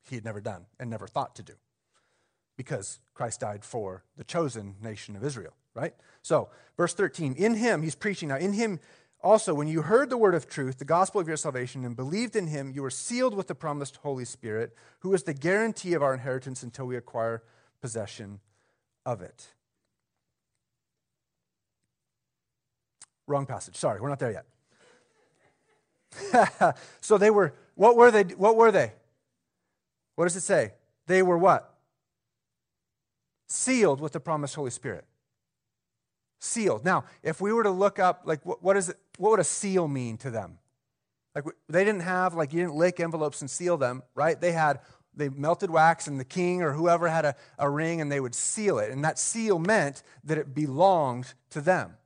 he 0.01 0.15
had 0.15 0.25
never 0.25 0.41
done 0.41 0.65
and 0.79 0.89
never 0.89 1.07
thought 1.07 1.35
to 1.35 1.43
do 1.43 1.53
because 2.59 2.99
Christ 3.13 3.39
died 3.39 3.63
for 3.63 4.03
the 4.17 4.23
chosen 4.25 4.75
nation 4.81 5.15
of 5.15 5.23
Israel, 5.23 5.53
right? 5.75 5.93
So, 6.23 6.49
verse 6.75 6.93
13, 6.93 7.35
in 7.35 7.55
him, 7.55 7.83
he's 7.83 7.95
preaching 7.95 8.27
now, 8.27 8.35
in 8.35 8.51
him 8.51 8.81
also, 9.21 9.53
when 9.53 9.67
you 9.67 9.81
heard 9.81 10.09
the 10.09 10.17
word 10.17 10.33
of 10.33 10.47
truth, 10.47 10.79
the 10.79 10.85
gospel 10.85 11.19
of 11.19 11.27
your 11.27 11.37
salvation, 11.37 11.83
and 11.83 11.95
believed 11.95 12.35
in 12.35 12.47
him, 12.47 12.71
you 12.73 12.81
were 12.81 12.89
sealed 12.89 13.33
with 13.33 13.47
the 13.47 13.55
promised 13.55 13.97
Holy 13.97 14.25
Spirit, 14.25 14.75
who 14.99 15.13
is 15.13 15.23
the 15.23 15.33
guarantee 15.33 15.93
of 15.93 16.01
our 16.01 16.13
inheritance 16.13 16.63
until 16.63 16.85
we 16.85 16.95
acquire 16.95 17.43
possession 17.81 18.39
of 19.05 19.21
it. 19.21 19.47
Wrong 23.27 23.45
passage. 23.45 23.75
Sorry, 23.75 23.99
we're 23.99 24.09
not 24.09 24.19
there 24.19 24.43
yet. 26.31 26.75
so 27.01 27.17
they 27.17 27.29
were, 27.29 27.53
what 27.75 27.95
were 27.95 28.11
they? 28.11 28.23
What 28.23 28.55
were 28.55 28.71
they? 28.71 28.93
What 30.15 30.25
does 30.25 30.35
it 30.35 30.41
say? 30.41 30.73
They 31.07 31.21
were 31.21 31.37
what? 31.37 31.79
sealed 33.49 33.99
with 33.99 34.13
the 34.13 34.19
promised 34.19 34.55
Holy 34.55 34.71
Spirit. 34.71 35.05
Sealed. 36.39 36.85
Now, 36.85 37.03
if 37.21 37.41
we 37.41 37.51
were 37.51 37.63
to 37.63 37.69
look 37.69 37.99
up, 37.99 38.21
like, 38.23 38.45
what, 38.45 38.63
what 38.63 38.77
is 38.77 38.89
it, 38.89 38.97
what 39.17 39.31
would 39.31 39.41
a 39.41 39.43
seal 39.43 39.87
mean 39.87 40.17
to 40.17 40.31
them? 40.31 40.57
Like, 41.35 41.43
they 41.67 41.83
didn't 41.83 42.01
have, 42.01 42.33
like, 42.33 42.53
you 42.53 42.61
didn't 42.61 42.75
lick 42.75 42.99
envelopes 42.99 43.41
and 43.41 43.49
seal 43.49 43.77
them, 43.77 44.03
right? 44.15 44.39
They 44.39 44.53
had, 44.53 44.79
they 45.13 45.27
melted 45.29 45.69
wax, 45.69 46.07
and 46.07 46.19
the 46.19 46.25
king 46.25 46.61
or 46.61 46.71
whoever 46.71 47.09
had 47.09 47.25
a, 47.25 47.35
a 47.57 47.69
ring, 47.69 47.99
and 47.99 48.09
they 48.09 48.21
would 48.21 48.33
seal 48.33 48.79
it. 48.79 48.89
And 48.91 49.03
that 49.03 49.19
seal 49.19 49.59
meant 49.59 50.01
that 50.23 50.37
it 50.37 50.55
belonged 50.55 51.33
to 51.49 51.61
them. 51.61 51.97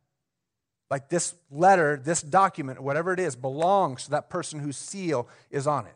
Like, 0.90 1.10
this 1.10 1.36
letter, 1.52 2.02
this 2.04 2.22
document, 2.22 2.82
whatever 2.82 3.14
it 3.14 3.20
is, 3.20 3.36
belongs 3.36 4.06
to 4.06 4.12
that 4.12 4.30
person 4.30 4.60
whose 4.60 4.78
seal 4.78 5.28
is 5.52 5.68
on 5.68 5.86
it. 5.86 5.96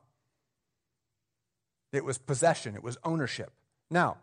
It 1.92 2.06
was 2.06 2.18
possession, 2.18 2.76
it 2.76 2.84
was 2.84 2.98
ownership. 3.04 3.52
Now, 3.90 4.18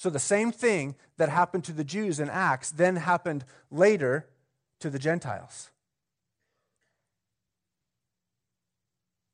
so 0.00 0.08
the 0.08 0.18
same 0.18 0.50
thing 0.50 0.94
that 1.18 1.28
happened 1.28 1.62
to 1.64 1.74
the 1.74 1.84
Jews 1.84 2.20
in 2.20 2.30
Acts 2.30 2.70
then 2.70 2.96
happened 2.96 3.44
later 3.70 4.30
to 4.78 4.88
the 4.88 4.98
Gentiles. 4.98 5.68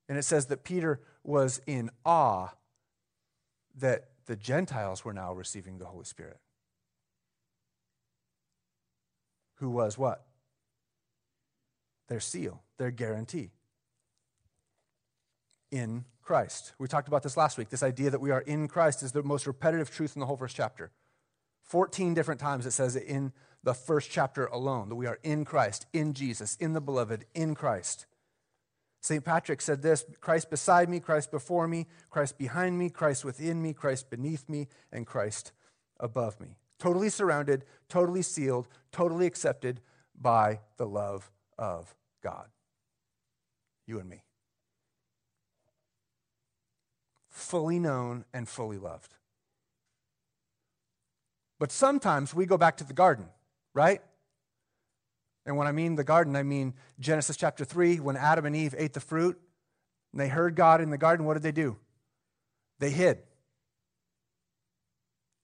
And 0.09 0.19
it 0.19 0.25
says 0.25 0.47
that 0.47 0.65
Peter 0.65 1.01
was 1.23 1.61
in 1.69 1.93
awe 2.05 2.49
that 3.77 4.09
the 4.27 4.35
Gentiles 4.35 5.05
were 5.05 5.13
now 5.13 5.33
receiving 5.33 5.79
the 5.79 5.85
Holy 5.85 6.05
Spirit. 6.05 6.41
Who 9.59 9.71
was 9.71 9.97
what? 9.97 10.27
Their 12.09 12.19
seal, 12.19 12.65
their 12.77 12.91
guarantee 12.91 13.51
in 15.71 16.07
Christ. 16.27 16.73
We 16.79 16.89
talked 16.89 17.07
about 17.07 17.23
this 17.23 17.37
last 17.37 17.57
week. 17.57 17.71
This 17.71 17.85
idea 17.85 18.11
that 18.11 18.21
we 18.21 18.33
are 18.33 18.41
in 18.41 18.67
Christ 18.67 19.03
is 19.05 19.13
the 19.13 19.23
most 19.23 19.47
repetitive 19.47 19.91
truth 19.91 20.17
in 20.17 20.21
the 20.21 20.27
whole 20.27 20.37
first 20.37 20.57
chapter. 20.57 20.91
14 21.63 22.15
different 22.15 22.41
times 22.41 22.67
it 22.67 22.73
says 22.73 22.97
it 22.97 23.05
in 23.05 23.33
the 23.63 23.75
first 23.75 24.11
chapter 24.11 24.47
alone 24.47 24.89
that 24.89 24.97
we 24.97 25.07
are 25.07 25.21
in 25.23 25.45
Christ, 25.45 25.87
in 25.93 26.15
Jesus, 26.15 26.57
in 26.57 26.73
the 26.73 26.81
beloved, 26.81 27.25
in 27.35 27.55
Christ. 27.55 28.07
St. 29.01 29.25
Patrick 29.25 29.61
said 29.61 29.83
this 29.83 30.05
Christ 30.21 30.51
beside 30.51 30.89
me, 30.89 30.99
Christ 30.99 31.31
before 31.31 31.69
me, 31.69 31.87
Christ 32.11 32.39
behind 32.39 32.77
me, 32.77 32.91
Christ 32.91 33.25
within 33.25 33.63
me, 33.63 33.73
Christ 33.73 34.11
beneath 34.11 34.49
me, 34.49 34.67
and 34.91 35.07
Christ 35.07 35.53
above 36.01 36.41
me. 36.41 36.57
Totally 36.81 37.09
surrounded, 37.09 37.65
totally 37.89 38.23
sealed, 38.23 38.67
totally 38.91 39.27
accepted 39.27 39.81
by 40.21 40.59
the 40.77 40.87
love 40.87 41.31
of 41.57 41.95
God. 42.21 42.49
You 43.87 44.01
and 44.01 44.09
me. 44.09 44.26
Fully 47.37 47.79
known 47.79 48.25
and 48.33 48.49
fully 48.49 48.79
loved. 48.79 49.15
But 51.59 51.71
sometimes 51.71 52.35
we 52.35 52.47
go 52.47 52.57
back 52.57 52.79
to 52.79 52.85
the 52.85 52.93
garden, 52.93 53.27
right? 53.75 54.01
And 55.45 55.57
when 55.57 55.67
I 55.67 55.73
mean 55.73 55.95
the 55.95 56.05
garden, 56.05 56.35
I 56.35 56.43
mean 56.43 56.75
Genesis 56.99 57.37
chapter 57.37 57.65
3, 57.65 58.01
when 58.01 58.17
Adam 58.17 58.47
and 58.47 58.57
Eve 58.57 58.75
ate 58.77 58.95
the 58.95 59.01
fruit 59.01 59.39
and 60.13 60.21
they 60.21 60.29
heard 60.29 60.57
God 60.57 60.81
in 60.81 60.91
the 60.91 60.99
garden, 60.99 61.27
what 61.27 61.35
did 61.35 61.43
they 61.43 61.53
do? 61.53 61.77
They 62.79 62.91
hid. 62.91 63.19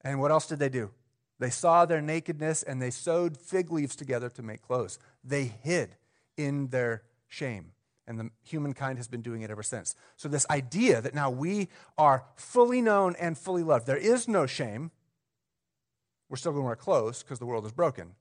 And 0.03 0.19
what 0.19 0.31
else 0.31 0.47
did 0.47 0.59
they 0.59 0.69
do? 0.69 0.91
They 1.39 1.51
saw 1.51 1.85
their 1.85 2.01
nakedness 2.01 2.63
and 2.63 2.81
they 2.81 2.91
sewed 2.91 3.37
fig 3.37 3.71
leaves 3.71 3.97
together 3.97 4.29
to 4.31 4.43
make 4.43 4.63
clothes. 4.63 4.99
They 5.23 5.45
hid 5.45 5.97
in 6.37 6.69
their 6.69 7.03
shame 7.29 7.73
and 8.07 8.19
the 8.19 8.31
humankind 8.43 8.99
has 8.99 9.09
been 9.09 9.23
doing 9.23 9.43
it 9.43 9.51
ever 9.51 9.63
since. 9.63 9.95
So, 10.17 10.29
this 10.29 10.47
idea 10.51 11.01
that 11.01 11.15
now 11.15 11.31
we 11.31 11.69
are 11.97 12.25
fully 12.35 12.81
known 12.81 13.15
and 13.19 13.37
fully 13.37 13.63
loved, 13.63 13.87
there 13.87 13.97
is 13.97 14.29
no 14.29 14.47
shame. 14.47 14.91
We're 16.29 16.37
still 16.37 16.53
going 16.53 16.63
to 16.63 16.67
wear 16.67 16.77
clothes 16.77 17.23
because 17.23 17.39
the 17.39 17.47
world 17.47 17.67
is 17.67 17.73
broken. 17.73 18.15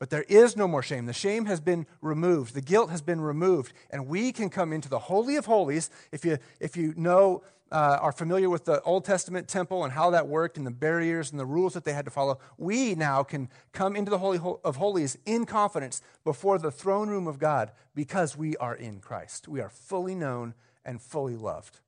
But 0.00 0.08
there 0.08 0.24
is 0.28 0.56
no 0.56 0.66
more 0.66 0.82
shame. 0.82 1.04
The 1.04 1.12
shame 1.12 1.44
has 1.44 1.60
been 1.60 1.86
removed, 2.00 2.54
the 2.54 2.62
guilt 2.62 2.90
has 2.90 3.02
been 3.02 3.20
removed, 3.20 3.74
and 3.90 4.08
we 4.08 4.32
can 4.32 4.48
come 4.48 4.72
into 4.72 4.88
the 4.88 4.98
Holy 4.98 5.36
of 5.36 5.44
Holies. 5.44 5.90
If 6.10 6.24
you, 6.24 6.38
if 6.58 6.74
you 6.74 6.94
know 6.96 7.42
uh, 7.70 7.98
are 8.00 8.10
familiar 8.10 8.48
with 8.48 8.64
the 8.64 8.80
Old 8.82 9.04
Testament 9.04 9.46
temple 9.46 9.84
and 9.84 9.92
how 9.92 10.10
that 10.10 10.26
worked 10.26 10.56
and 10.56 10.66
the 10.66 10.70
barriers 10.70 11.30
and 11.30 11.38
the 11.38 11.44
rules 11.46 11.74
that 11.74 11.84
they 11.84 11.92
had 11.92 12.06
to 12.06 12.10
follow, 12.10 12.38
we 12.56 12.94
now 12.94 13.22
can 13.22 13.50
come 13.72 13.94
into 13.94 14.10
the 14.10 14.18
Holy 14.18 14.40
of 14.64 14.76
Holies 14.76 15.18
in 15.26 15.44
confidence 15.44 16.00
before 16.24 16.58
the 16.58 16.70
throne 16.70 17.10
room 17.10 17.26
of 17.26 17.38
God 17.38 17.70
because 17.94 18.34
we 18.34 18.56
are 18.56 18.74
in 18.74 19.00
Christ. 19.00 19.48
We 19.48 19.60
are 19.60 19.68
fully 19.68 20.14
known 20.14 20.54
and 20.82 21.00
fully 21.00 21.36
loved. 21.36 21.80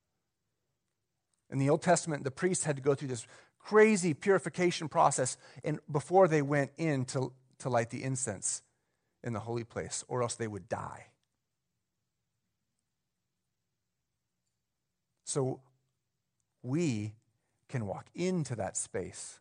In 1.51 1.59
the 1.59 1.71
Old 1.71 1.83
Testament, 1.83 2.25
the 2.25 2.31
priests 2.31 2.65
had 2.65 2.77
to 2.77 2.83
go 2.83 2.95
through 2.95 3.09
this 3.09 3.27
crazy 3.59 4.13
purification 4.13 4.89
process 4.89 5.37
and 5.65 5.81
before 5.91 6.29
they 6.29 6.43
went 6.43 6.73
in 6.77 7.05
to, 7.07 7.33
to 7.63 7.69
light 7.69 7.91
the 7.91 8.03
incense 8.03 8.63
in 9.25 9.33
the 9.33 9.41
holy 9.41 9.65
place, 9.65 10.05
or 10.09 10.23
else 10.23 10.35
they 10.35 10.49
would 10.49 10.69
die. 10.69 11.07
So 15.25 15.61
we 16.63 17.15
can 17.69 17.87
walk 17.87 18.07
into 18.15 18.55
that 18.57 18.77
space 18.77 19.41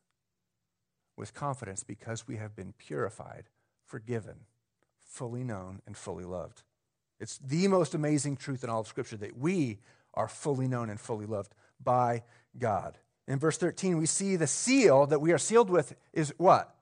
with 1.17 1.33
confidence 1.33 1.83
because 1.83 2.27
we 2.27 2.37
have 2.37 2.55
been 2.55 2.73
purified, 2.77 3.45
forgiven, 3.85 4.45
fully 4.99 5.43
known, 5.43 5.81
and 5.85 5.97
fully 5.97 6.23
loved. 6.23 6.63
It's 7.19 7.37
the 7.39 7.67
most 7.67 7.93
amazing 7.93 8.37
truth 8.37 8.63
in 8.63 8.69
all 8.69 8.79
of 8.79 8.87
Scripture 8.87 9.17
that 9.17 9.37
we 9.37 9.79
are 10.13 10.27
fully 10.27 10.67
known 10.67 10.89
and 10.89 10.99
fully 10.99 11.25
loved 11.25 11.53
by 11.83 12.23
God. 12.57 12.97
In 13.27 13.37
verse 13.39 13.57
13, 13.57 13.97
we 13.97 14.05
see 14.05 14.35
the 14.35 14.47
seal 14.47 15.05
that 15.07 15.21
we 15.21 15.31
are 15.31 15.37
sealed 15.37 15.69
with 15.69 15.93
is 16.13 16.33
what? 16.37 16.75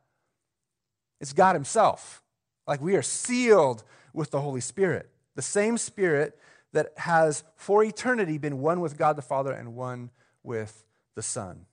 It's 1.20 1.34
God 1.34 1.56
Himself. 1.56 2.24
Like 2.68 2.82
we 2.82 2.96
are 2.96 3.02
sealed 3.02 3.84
with 4.14 4.32
the 4.32 4.42
Holy 4.42 4.62
Spirit. 4.62 5.10
The 5.36 5.42
same 5.42 5.78
Spirit 5.78 6.38
that 6.74 6.94
has 6.98 7.44
for 7.56 7.84
eternity 7.84 8.38
been 8.38 8.60
one 8.60 8.80
with 8.80 8.98
God 8.98 9.16
the 9.16 9.22
Father 9.22 9.52
and 9.52 9.76
one 9.76 10.12
with 10.44 10.86
the 11.16 11.22
Son. 11.22 11.66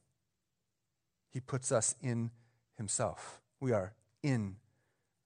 He 1.31 1.41
puts 1.41 1.71
us 1.71 1.95
in 2.00 2.31
Himself. 2.76 3.41
We 3.61 3.73
are 3.73 3.93
in 4.23 4.57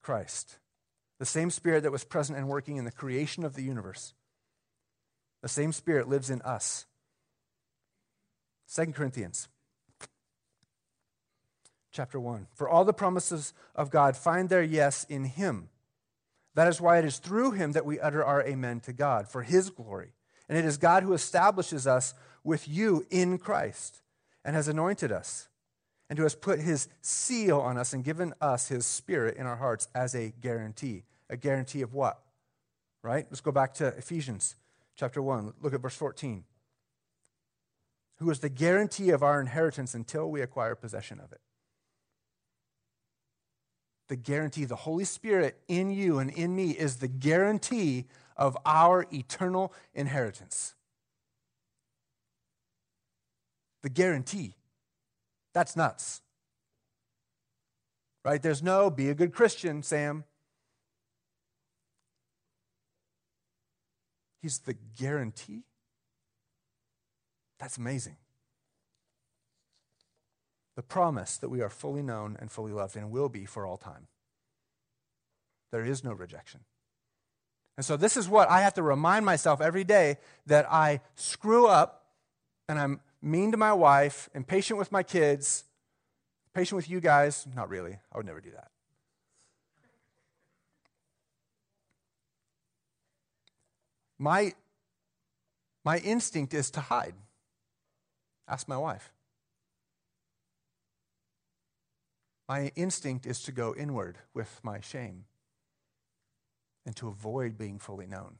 Christ. 0.02 0.58
The 1.18 1.26
same 1.26 1.50
Spirit 1.50 1.82
that 1.82 1.92
was 1.92 2.04
present 2.04 2.38
and 2.38 2.48
working 2.48 2.76
in 2.76 2.84
the 2.84 2.90
creation 2.90 3.44
of 3.44 3.54
the 3.54 3.62
universe. 3.62 4.14
The 5.42 5.48
same 5.48 5.72
Spirit 5.72 6.08
lives 6.08 6.30
in 6.30 6.42
us. 6.42 6.86
2 8.74 8.86
Corinthians 8.92 9.48
chapter 11.92 12.18
1. 12.18 12.46
For 12.54 12.68
all 12.68 12.84
the 12.84 12.92
promises 12.92 13.52
of 13.74 13.90
God 13.90 14.16
find 14.16 14.48
their 14.48 14.62
yes 14.62 15.04
in 15.08 15.24
Him. 15.24 15.68
That 16.54 16.68
is 16.68 16.80
why 16.80 16.98
it 16.98 17.04
is 17.04 17.18
through 17.18 17.52
Him 17.52 17.72
that 17.72 17.86
we 17.86 18.00
utter 18.00 18.24
our 18.24 18.44
amen 18.44 18.80
to 18.80 18.92
God, 18.92 19.28
for 19.28 19.42
His 19.42 19.70
glory. 19.70 20.12
And 20.48 20.58
it 20.58 20.64
is 20.64 20.78
God 20.78 21.02
who 21.02 21.12
establishes 21.12 21.86
us 21.86 22.14
with 22.42 22.68
you 22.68 23.06
in 23.10 23.38
Christ 23.38 24.02
and 24.44 24.56
has 24.56 24.68
anointed 24.68 25.12
us 25.12 25.48
and 26.08 26.18
who 26.18 26.24
has 26.24 26.34
put 26.34 26.58
His 26.58 26.88
seal 27.00 27.60
on 27.60 27.78
us 27.78 27.92
and 27.92 28.04
given 28.04 28.34
us 28.40 28.68
His 28.68 28.84
Spirit 28.86 29.36
in 29.36 29.46
our 29.46 29.56
hearts 29.56 29.88
as 29.94 30.14
a 30.14 30.32
guarantee. 30.40 31.04
A 31.28 31.36
guarantee 31.36 31.82
of 31.82 31.94
what? 31.94 32.20
Right? 33.02 33.26
Let's 33.30 33.40
go 33.40 33.52
back 33.52 33.74
to 33.74 33.88
Ephesians 33.88 34.56
chapter 34.96 35.22
1. 35.22 35.54
Look 35.62 35.74
at 35.74 35.80
verse 35.80 35.94
14 35.94 36.44
who 38.20 38.30
is 38.30 38.40
the 38.40 38.50
guarantee 38.50 39.10
of 39.10 39.22
our 39.22 39.40
inheritance 39.40 39.94
until 39.94 40.30
we 40.30 40.42
acquire 40.42 40.74
possession 40.74 41.18
of 41.20 41.32
it. 41.32 41.40
The 44.10 44.16
guarantee, 44.16 44.64
the 44.64 44.74
Holy 44.74 45.04
Spirit 45.04 45.56
in 45.68 45.92
you 45.92 46.18
and 46.18 46.30
in 46.32 46.56
me 46.56 46.72
is 46.72 46.96
the 46.96 47.06
guarantee 47.06 48.06
of 48.36 48.58
our 48.66 49.06
eternal 49.12 49.72
inheritance. 49.94 50.74
The 53.82 53.88
guarantee. 53.88 54.56
That's 55.52 55.76
nuts. 55.76 56.22
Right? 58.24 58.42
There's 58.42 58.64
no 58.64 58.90
be 58.90 59.10
a 59.10 59.14
good 59.14 59.32
Christian, 59.32 59.80
Sam. 59.80 60.24
He's 64.42 64.58
the 64.58 64.74
guarantee. 64.98 65.62
That's 67.60 67.78
amazing. 67.78 68.16
The 70.80 70.84
promise 70.84 71.36
that 71.36 71.50
we 71.50 71.60
are 71.60 71.68
fully 71.68 72.00
known 72.00 72.38
and 72.40 72.50
fully 72.50 72.72
loved 72.72 72.96
and 72.96 73.10
will 73.10 73.28
be 73.28 73.44
for 73.44 73.66
all 73.66 73.76
time. 73.76 74.06
There 75.72 75.84
is 75.84 76.02
no 76.02 76.14
rejection. 76.14 76.60
And 77.76 77.84
so, 77.84 77.98
this 77.98 78.16
is 78.16 78.30
what 78.30 78.48
I 78.48 78.62
have 78.62 78.72
to 78.74 78.82
remind 78.82 79.26
myself 79.26 79.60
every 79.60 79.84
day 79.84 80.16
that 80.46 80.64
I 80.72 81.02
screw 81.16 81.66
up 81.66 82.06
and 82.66 82.78
I'm 82.78 83.00
mean 83.20 83.50
to 83.50 83.58
my 83.58 83.74
wife, 83.74 84.30
impatient 84.34 84.78
with 84.78 84.90
my 84.90 85.02
kids, 85.02 85.64
patient 86.54 86.76
with 86.76 86.88
you 86.88 86.98
guys. 86.98 87.46
Not 87.54 87.68
really. 87.68 87.98
I 88.10 88.16
would 88.16 88.24
never 88.24 88.40
do 88.40 88.52
that. 88.52 88.70
My, 94.18 94.54
my 95.84 95.98
instinct 95.98 96.54
is 96.54 96.70
to 96.70 96.80
hide. 96.80 97.16
Ask 98.48 98.66
my 98.66 98.78
wife. 98.78 99.12
My 102.50 102.72
instinct 102.74 103.26
is 103.26 103.40
to 103.42 103.52
go 103.52 103.76
inward 103.78 104.18
with 104.34 104.58
my 104.64 104.80
shame 104.80 105.26
and 106.84 106.96
to 106.96 107.06
avoid 107.06 107.56
being 107.56 107.78
fully 107.78 108.08
known. 108.08 108.38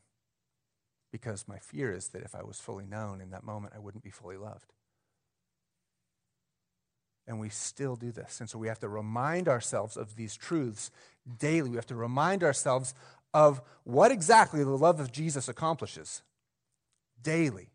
Because 1.13 1.47
my 1.47 1.59
fear 1.59 1.93
is 1.93 2.09
that 2.09 2.25
if 2.25 2.35
I 2.35 2.43
was 2.43 2.59
fully 2.59 2.87
known 2.87 3.21
in 3.21 3.31
that 3.31 3.45
moment, 3.45 3.73
I 3.73 3.79
wouldn't 3.79 4.03
be 4.03 4.11
fully 4.11 4.37
loved. 4.37 4.73
And 7.29 7.39
we 7.39 7.51
still 7.51 7.95
do 7.95 8.11
this. 8.11 8.41
And 8.41 8.51
so 8.51 8.59
we 8.59 8.67
have 8.67 8.81
to 8.81 8.89
remind 8.89 9.47
ourselves 9.47 9.97
of 9.97 10.17
these 10.17 10.35
truths 10.35 10.91
daily. 11.39 11.71
We 11.71 11.77
have 11.77 11.87
to 11.87 11.95
remind 11.95 12.43
ourselves 12.43 12.95
of 13.33 13.63
what 13.85 14.11
exactly 14.11 14.65
the 14.65 14.71
love 14.71 14.99
of 14.99 15.13
Jesus 15.13 15.49
accomplishes 15.49 16.23
daily. 17.23 17.69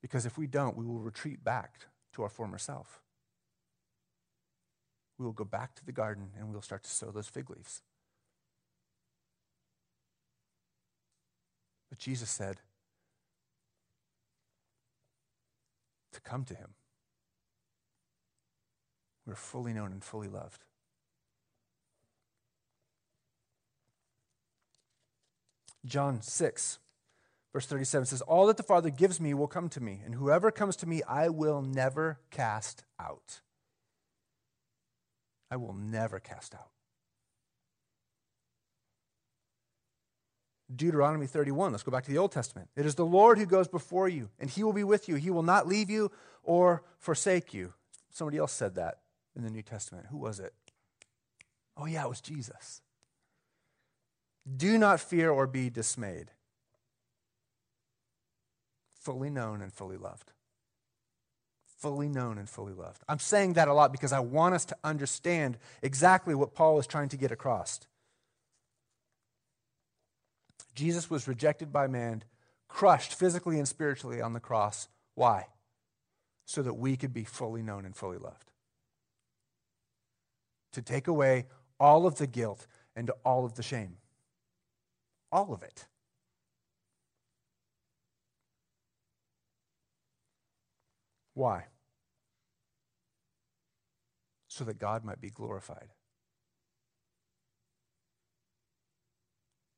Because 0.00 0.24
if 0.24 0.38
we 0.38 0.46
don't, 0.46 0.74
we 0.74 0.86
will 0.86 1.00
retreat 1.00 1.44
back 1.44 1.80
to 2.14 2.22
our 2.22 2.30
former 2.30 2.56
self. 2.56 3.02
We 5.20 5.26
will 5.26 5.32
go 5.34 5.44
back 5.44 5.74
to 5.74 5.84
the 5.84 5.92
garden 5.92 6.30
and 6.38 6.50
we'll 6.50 6.62
start 6.62 6.82
to 6.82 6.88
sew 6.88 7.10
those 7.10 7.28
fig 7.28 7.50
leaves. 7.50 7.82
But 11.90 11.98
Jesus 11.98 12.30
said 12.30 12.56
to 16.14 16.22
come 16.22 16.44
to 16.44 16.54
him. 16.54 16.70
We're 19.26 19.34
fully 19.34 19.74
known 19.74 19.92
and 19.92 20.02
fully 20.02 20.28
loved. 20.28 20.64
John 25.84 26.22
6. 26.22 26.78
Verse 27.52 27.66
37 27.66 28.06
says, 28.06 28.22
All 28.22 28.46
that 28.46 28.56
the 28.56 28.62
Father 28.62 28.88
gives 28.88 29.20
me 29.20 29.34
will 29.34 29.48
come 29.48 29.68
to 29.68 29.82
me, 29.82 30.00
and 30.02 30.14
whoever 30.14 30.50
comes 30.50 30.76
to 30.76 30.86
me, 30.86 31.02
I 31.02 31.28
will 31.28 31.60
never 31.60 32.20
cast 32.30 32.84
out. 32.98 33.42
I 35.50 35.56
will 35.56 35.74
never 35.74 36.20
cast 36.20 36.54
out. 36.54 36.68
Deuteronomy 40.74 41.26
31, 41.26 41.72
let's 41.72 41.82
go 41.82 41.90
back 41.90 42.04
to 42.04 42.10
the 42.10 42.18
Old 42.18 42.30
Testament. 42.30 42.68
It 42.76 42.86
is 42.86 42.94
the 42.94 43.04
Lord 43.04 43.38
who 43.38 43.46
goes 43.46 43.66
before 43.66 44.08
you, 44.08 44.30
and 44.38 44.48
he 44.48 44.62
will 44.62 44.72
be 44.72 44.84
with 44.84 45.08
you. 45.08 45.16
He 45.16 45.30
will 45.30 45.42
not 45.42 45.66
leave 45.66 45.90
you 45.90 46.12
or 46.44 46.84
forsake 46.98 47.52
you. 47.52 47.74
Somebody 48.12 48.38
else 48.38 48.52
said 48.52 48.76
that 48.76 48.98
in 49.34 49.42
the 49.42 49.50
New 49.50 49.62
Testament. 49.62 50.06
Who 50.10 50.18
was 50.18 50.38
it? 50.38 50.54
Oh, 51.76 51.86
yeah, 51.86 52.04
it 52.04 52.08
was 52.08 52.20
Jesus. 52.20 52.82
Do 54.56 54.78
not 54.78 55.00
fear 55.00 55.30
or 55.30 55.46
be 55.48 55.70
dismayed 55.70 56.30
fully 59.00 59.30
known 59.30 59.62
and 59.62 59.72
fully 59.72 59.96
loved. 59.96 60.32
Fully 61.80 62.08
known 62.08 62.36
and 62.36 62.48
fully 62.48 62.74
loved. 62.74 63.02
I'm 63.08 63.18
saying 63.18 63.54
that 63.54 63.68
a 63.68 63.72
lot 63.72 63.90
because 63.90 64.12
I 64.12 64.20
want 64.20 64.54
us 64.54 64.66
to 64.66 64.76
understand 64.84 65.56
exactly 65.82 66.34
what 66.34 66.54
Paul 66.54 66.78
is 66.78 66.86
trying 66.86 67.08
to 67.08 67.16
get 67.16 67.32
across. 67.32 67.80
Jesus 70.74 71.08
was 71.08 71.26
rejected 71.26 71.72
by 71.72 71.86
man, 71.86 72.22
crushed 72.68 73.14
physically 73.14 73.58
and 73.58 73.66
spiritually 73.66 74.20
on 74.20 74.34
the 74.34 74.40
cross. 74.40 74.88
Why? 75.14 75.46
So 76.44 76.62
that 76.62 76.74
we 76.74 76.98
could 76.98 77.14
be 77.14 77.24
fully 77.24 77.62
known 77.62 77.86
and 77.86 77.96
fully 77.96 78.18
loved. 78.18 78.50
To 80.72 80.82
take 80.82 81.08
away 81.08 81.46
all 81.78 82.06
of 82.06 82.16
the 82.16 82.26
guilt 82.26 82.66
and 82.94 83.10
all 83.24 83.46
of 83.46 83.54
the 83.54 83.62
shame. 83.62 83.96
All 85.32 85.54
of 85.54 85.62
it. 85.62 85.86
Why? 91.34 91.66
So 94.48 94.64
that 94.64 94.78
God 94.78 95.04
might 95.04 95.20
be 95.20 95.30
glorified. 95.30 95.88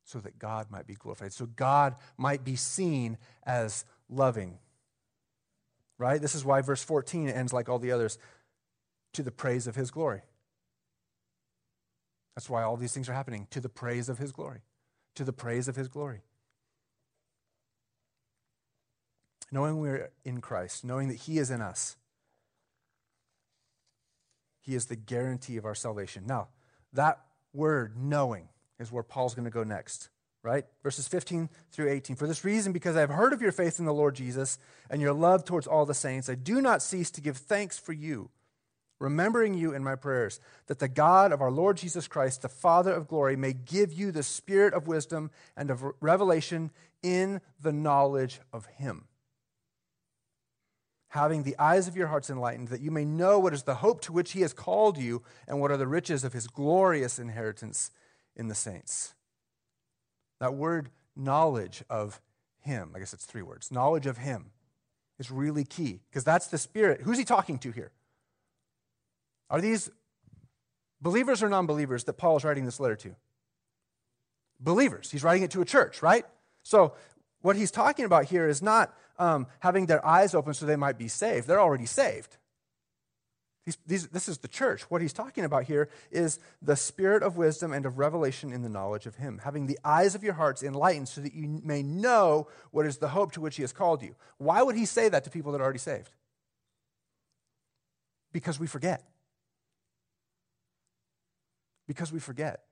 So 0.04 0.18
that 0.20 0.38
God 0.38 0.70
might 0.70 0.86
be 0.86 0.94
glorified. 0.94 1.32
So 1.32 1.46
God 1.46 1.96
might 2.16 2.44
be 2.44 2.56
seen 2.56 3.18
as 3.44 3.84
loving. 4.08 4.58
Right? 5.98 6.20
This 6.20 6.34
is 6.34 6.44
why 6.44 6.60
verse 6.62 6.82
14 6.82 7.28
ends 7.28 7.52
like 7.52 7.68
all 7.68 7.78
the 7.78 7.92
others 7.92 8.18
to 9.12 9.22
the 9.22 9.30
praise 9.30 9.66
of 9.66 9.76
his 9.76 9.90
glory. 9.90 10.22
That's 12.34 12.48
why 12.48 12.62
all 12.62 12.76
these 12.76 12.92
things 12.92 13.08
are 13.08 13.14
happening 13.14 13.46
to 13.50 13.60
the 13.60 13.68
praise 13.68 14.08
of 14.08 14.18
his 14.18 14.32
glory. 14.32 14.62
To 15.16 15.24
the 15.24 15.32
praise 15.32 15.68
of 15.68 15.76
his 15.76 15.88
glory. 15.88 16.22
Knowing 19.52 19.78
we're 19.78 20.10
in 20.24 20.40
Christ, 20.40 20.82
knowing 20.82 21.08
that 21.08 21.18
He 21.18 21.38
is 21.38 21.50
in 21.50 21.60
us. 21.60 21.96
He 24.62 24.74
is 24.74 24.86
the 24.86 24.96
guarantee 24.96 25.58
of 25.58 25.66
our 25.66 25.74
salvation. 25.74 26.24
Now, 26.26 26.48
that 26.94 27.20
word, 27.52 27.96
knowing, 27.96 28.48
is 28.78 28.90
where 28.90 29.02
Paul's 29.02 29.34
going 29.34 29.44
to 29.44 29.50
go 29.50 29.64
next, 29.64 30.08
right? 30.42 30.64
Verses 30.82 31.06
15 31.06 31.50
through 31.70 31.90
18. 31.90 32.16
For 32.16 32.26
this 32.26 32.44
reason, 32.44 32.72
because 32.72 32.96
I 32.96 33.00
have 33.00 33.10
heard 33.10 33.32
of 33.32 33.42
your 33.42 33.52
faith 33.52 33.78
in 33.78 33.84
the 33.84 33.92
Lord 33.92 34.14
Jesus 34.14 34.58
and 34.88 35.02
your 35.02 35.12
love 35.12 35.44
towards 35.44 35.66
all 35.66 35.84
the 35.84 35.94
saints, 35.94 36.28
I 36.28 36.34
do 36.34 36.60
not 36.60 36.82
cease 36.82 37.10
to 37.12 37.20
give 37.20 37.36
thanks 37.36 37.78
for 37.78 37.92
you, 37.92 38.30
remembering 38.98 39.52
you 39.52 39.74
in 39.74 39.84
my 39.84 39.96
prayers, 39.96 40.40
that 40.66 40.78
the 40.78 40.88
God 40.88 41.32
of 41.32 41.42
our 41.42 41.50
Lord 41.50 41.76
Jesus 41.76 42.08
Christ, 42.08 42.42
the 42.42 42.48
Father 42.48 42.92
of 42.92 43.08
glory, 43.08 43.36
may 43.36 43.52
give 43.52 43.92
you 43.92 44.12
the 44.12 44.22
spirit 44.22 44.72
of 44.72 44.86
wisdom 44.86 45.30
and 45.56 45.70
of 45.70 45.84
revelation 46.00 46.70
in 47.02 47.40
the 47.60 47.72
knowledge 47.72 48.40
of 48.52 48.66
him 48.66 49.06
having 51.12 51.42
the 51.42 51.58
eyes 51.58 51.88
of 51.88 51.94
your 51.94 52.06
hearts 52.06 52.30
enlightened, 52.30 52.68
that 52.68 52.80
you 52.80 52.90
may 52.90 53.04
know 53.04 53.38
what 53.38 53.52
is 53.52 53.64
the 53.64 53.74
hope 53.74 54.00
to 54.00 54.10
which 54.10 54.32
he 54.32 54.40
has 54.40 54.54
called 54.54 54.96
you, 54.96 55.22
and 55.46 55.60
what 55.60 55.70
are 55.70 55.76
the 55.76 55.86
riches 55.86 56.24
of 56.24 56.32
his 56.32 56.46
glorious 56.46 57.18
inheritance 57.18 57.90
in 58.34 58.48
the 58.48 58.54
saints. 58.54 59.12
That 60.40 60.54
word 60.54 60.88
knowledge 61.14 61.84
of 61.90 62.18
him, 62.60 62.92
I 62.96 62.98
guess 62.98 63.12
it's 63.12 63.26
three 63.26 63.42
words, 63.42 63.70
knowledge 63.70 64.06
of 64.06 64.16
him 64.16 64.52
is 65.18 65.30
really 65.30 65.64
key, 65.64 66.00
because 66.08 66.24
that's 66.24 66.46
the 66.46 66.56
spirit. 66.56 67.02
Who's 67.02 67.18
he 67.18 67.26
talking 67.26 67.58
to 67.58 67.72
here? 67.72 67.92
Are 69.50 69.60
these 69.60 69.90
believers 71.02 71.42
or 71.42 71.50
non 71.50 71.66
believers 71.66 72.04
that 72.04 72.14
Paul 72.14 72.38
is 72.38 72.44
writing 72.44 72.64
this 72.64 72.80
letter 72.80 72.96
to? 72.96 73.14
Believers. 74.58 75.10
He's 75.10 75.22
writing 75.22 75.42
it 75.42 75.50
to 75.50 75.60
a 75.60 75.66
church, 75.66 76.00
right? 76.00 76.24
So, 76.62 76.94
what 77.42 77.56
he's 77.56 77.70
talking 77.70 78.06
about 78.06 78.24
here 78.24 78.48
is 78.48 78.62
not 78.62 78.94
um, 79.18 79.46
having 79.60 79.86
their 79.86 80.04
eyes 80.06 80.34
open 80.34 80.54
so 80.54 80.66
they 80.66 80.76
might 80.76 80.98
be 80.98 81.08
saved. 81.08 81.46
They're 81.46 81.60
already 81.60 81.86
saved. 81.86 82.36
These, 83.64 83.78
these, 83.86 84.08
this 84.08 84.28
is 84.28 84.38
the 84.38 84.48
church. 84.48 84.82
What 84.90 85.02
he's 85.02 85.12
talking 85.12 85.44
about 85.44 85.64
here 85.64 85.88
is 86.10 86.40
the 86.60 86.74
spirit 86.74 87.22
of 87.22 87.36
wisdom 87.36 87.72
and 87.72 87.86
of 87.86 87.98
revelation 87.98 88.52
in 88.52 88.62
the 88.62 88.68
knowledge 88.68 89.06
of 89.06 89.16
him, 89.16 89.40
having 89.44 89.66
the 89.66 89.78
eyes 89.84 90.16
of 90.16 90.24
your 90.24 90.32
hearts 90.32 90.64
enlightened 90.64 91.08
so 91.08 91.20
that 91.20 91.32
you 91.32 91.60
may 91.62 91.82
know 91.82 92.48
what 92.72 92.86
is 92.86 92.98
the 92.98 93.08
hope 93.08 93.32
to 93.32 93.40
which 93.40 93.56
he 93.56 93.62
has 93.62 93.72
called 93.72 94.02
you. 94.02 94.16
Why 94.38 94.62
would 94.62 94.74
he 94.74 94.84
say 94.84 95.08
that 95.08 95.22
to 95.24 95.30
people 95.30 95.52
that 95.52 95.60
are 95.60 95.64
already 95.64 95.78
saved? 95.78 96.10
Because 98.32 98.58
we 98.58 98.66
forget. 98.66 99.04
Because 101.86 102.12
we 102.12 102.18
forget. 102.18 102.64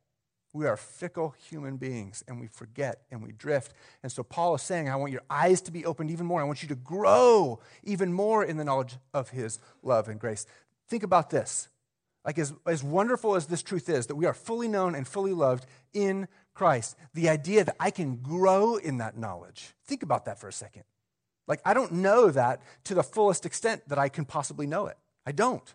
We 0.52 0.66
are 0.66 0.76
fickle 0.76 1.34
human 1.48 1.76
beings 1.76 2.24
and 2.26 2.40
we 2.40 2.48
forget 2.48 3.02
and 3.10 3.22
we 3.22 3.32
drift. 3.32 3.72
And 4.02 4.10
so 4.10 4.22
Paul 4.22 4.56
is 4.56 4.62
saying, 4.62 4.88
I 4.88 4.96
want 4.96 5.12
your 5.12 5.22
eyes 5.30 5.60
to 5.62 5.70
be 5.70 5.84
opened 5.86 6.10
even 6.10 6.26
more. 6.26 6.40
I 6.40 6.44
want 6.44 6.62
you 6.62 6.68
to 6.68 6.74
grow 6.74 7.60
even 7.84 8.12
more 8.12 8.44
in 8.44 8.56
the 8.56 8.64
knowledge 8.64 8.96
of 9.14 9.30
his 9.30 9.60
love 9.82 10.08
and 10.08 10.18
grace. 10.18 10.46
Think 10.88 11.04
about 11.04 11.30
this. 11.30 11.68
Like, 12.24 12.38
as, 12.38 12.52
as 12.66 12.84
wonderful 12.84 13.34
as 13.34 13.46
this 13.46 13.62
truth 13.62 13.88
is, 13.88 14.08
that 14.08 14.16
we 14.16 14.26
are 14.26 14.34
fully 14.34 14.68
known 14.68 14.94
and 14.94 15.08
fully 15.08 15.32
loved 15.32 15.64
in 15.94 16.28
Christ, 16.52 16.96
the 17.14 17.28
idea 17.30 17.64
that 17.64 17.76
I 17.80 17.90
can 17.90 18.16
grow 18.16 18.76
in 18.76 18.98
that 18.98 19.16
knowledge. 19.16 19.70
Think 19.86 20.02
about 20.02 20.26
that 20.26 20.38
for 20.38 20.48
a 20.48 20.52
second. 20.52 20.84
Like, 21.46 21.60
I 21.64 21.72
don't 21.72 21.92
know 21.92 22.30
that 22.30 22.60
to 22.84 22.94
the 22.94 23.02
fullest 23.02 23.46
extent 23.46 23.88
that 23.88 23.98
I 23.98 24.08
can 24.08 24.24
possibly 24.24 24.66
know 24.66 24.86
it. 24.86 24.98
I 25.24 25.32
don't. 25.32 25.74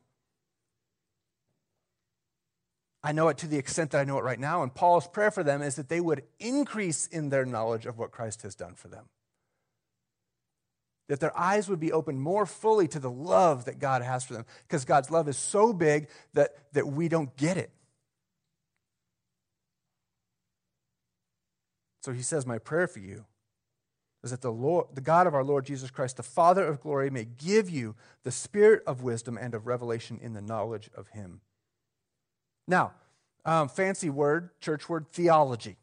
I 3.06 3.12
know 3.12 3.28
it 3.28 3.38
to 3.38 3.48
the 3.48 3.60
extent 3.60 3.92
that 3.92 4.02
I 4.02 4.04
know 4.04 4.18
it 4.18 4.24
right 4.24 4.40
now. 4.40 4.64
And 4.64 4.74
Paul's 4.74 5.08
prayer 5.08 5.30
for 5.30 5.44
them 5.44 5.62
is 5.62 5.76
that 5.76 5.90
they 5.90 6.02
would 6.02 6.24
increase 6.40 7.06
in 7.06 7.30
their 7.30 7.46
knowledge 7.46 7.86
of 7.86 8.00
what 8.00 8.10
Christ 8.10 8.42
has 8.42 8.56
done 8.56 8.74
for 8.74 8.88
them. 8.88 9.06
That 11.08 11.20
their 11.20 11.38
eyes 11.38 11.70
would 11.70 11.80
be 11.80 11.92
opened 11.92 12.20
more 12.20 12.48
fully 12.48 12.88
to 12.88 13.00
the 13.00 13.12
love 13.12 13.66
that 13.66 13.78
God 13.78 14.02
has 14.02 14.24
for 14.24 14.34
them. 14.34 14.46
Because 14.68 14.86
God's 14.86 15.12
love 15.12 15.30
is 15.30 15.38
so 15.38 15.72
big 15.72 16.10
that, 16.34 16.56
that 16.74 16.88
we 16.88 17.08
don't 17.08 17.38
get 17.38 17.58
it. 17.58 17.70
So 22.02 22.12
he 22.12 22.24
says, 22.24 22.48
My 22.48 22.58
prayer 22.58 22.88
for 22.88 23.00
you 23.00 23.26
is 24.24 24.32
that 24.32 24.42
the, 24.42 24.52
Lord, 24.52 24.88
the 24.96 25.02
God 25.02 25.28
of 25.28 25.36
our 25.36 25.44
Lord 25.44 25.68
Jesus 25.68 25.92
Christ, 25.92 26.18
the 26.18 26.24
Father 26.24 26.66
of 26.66 26.82
glory, 26.82 27.12
may 27.12 27.26
give 27.26 27.70
you 27.70 27.94
the 28.24 28.32
spirit 28.32 28.82
of 28.88 29.04
wisdom 29.04 29.38
and 29.40 29.54
of 29.54 29.68
revelation 29.68 30.18
in 30.20 30.34
the 30.34 30.42
knowledge 30.42 30.90
of 30.96 31.10
him 31.10 31.42
now, 32.68 32.94
um, 33.46 33.70
fancy 33.70 34.10
word, 34.10 34.50
church 34.60 34.90
word, 34.90 35.08
theology. 35.12 35.78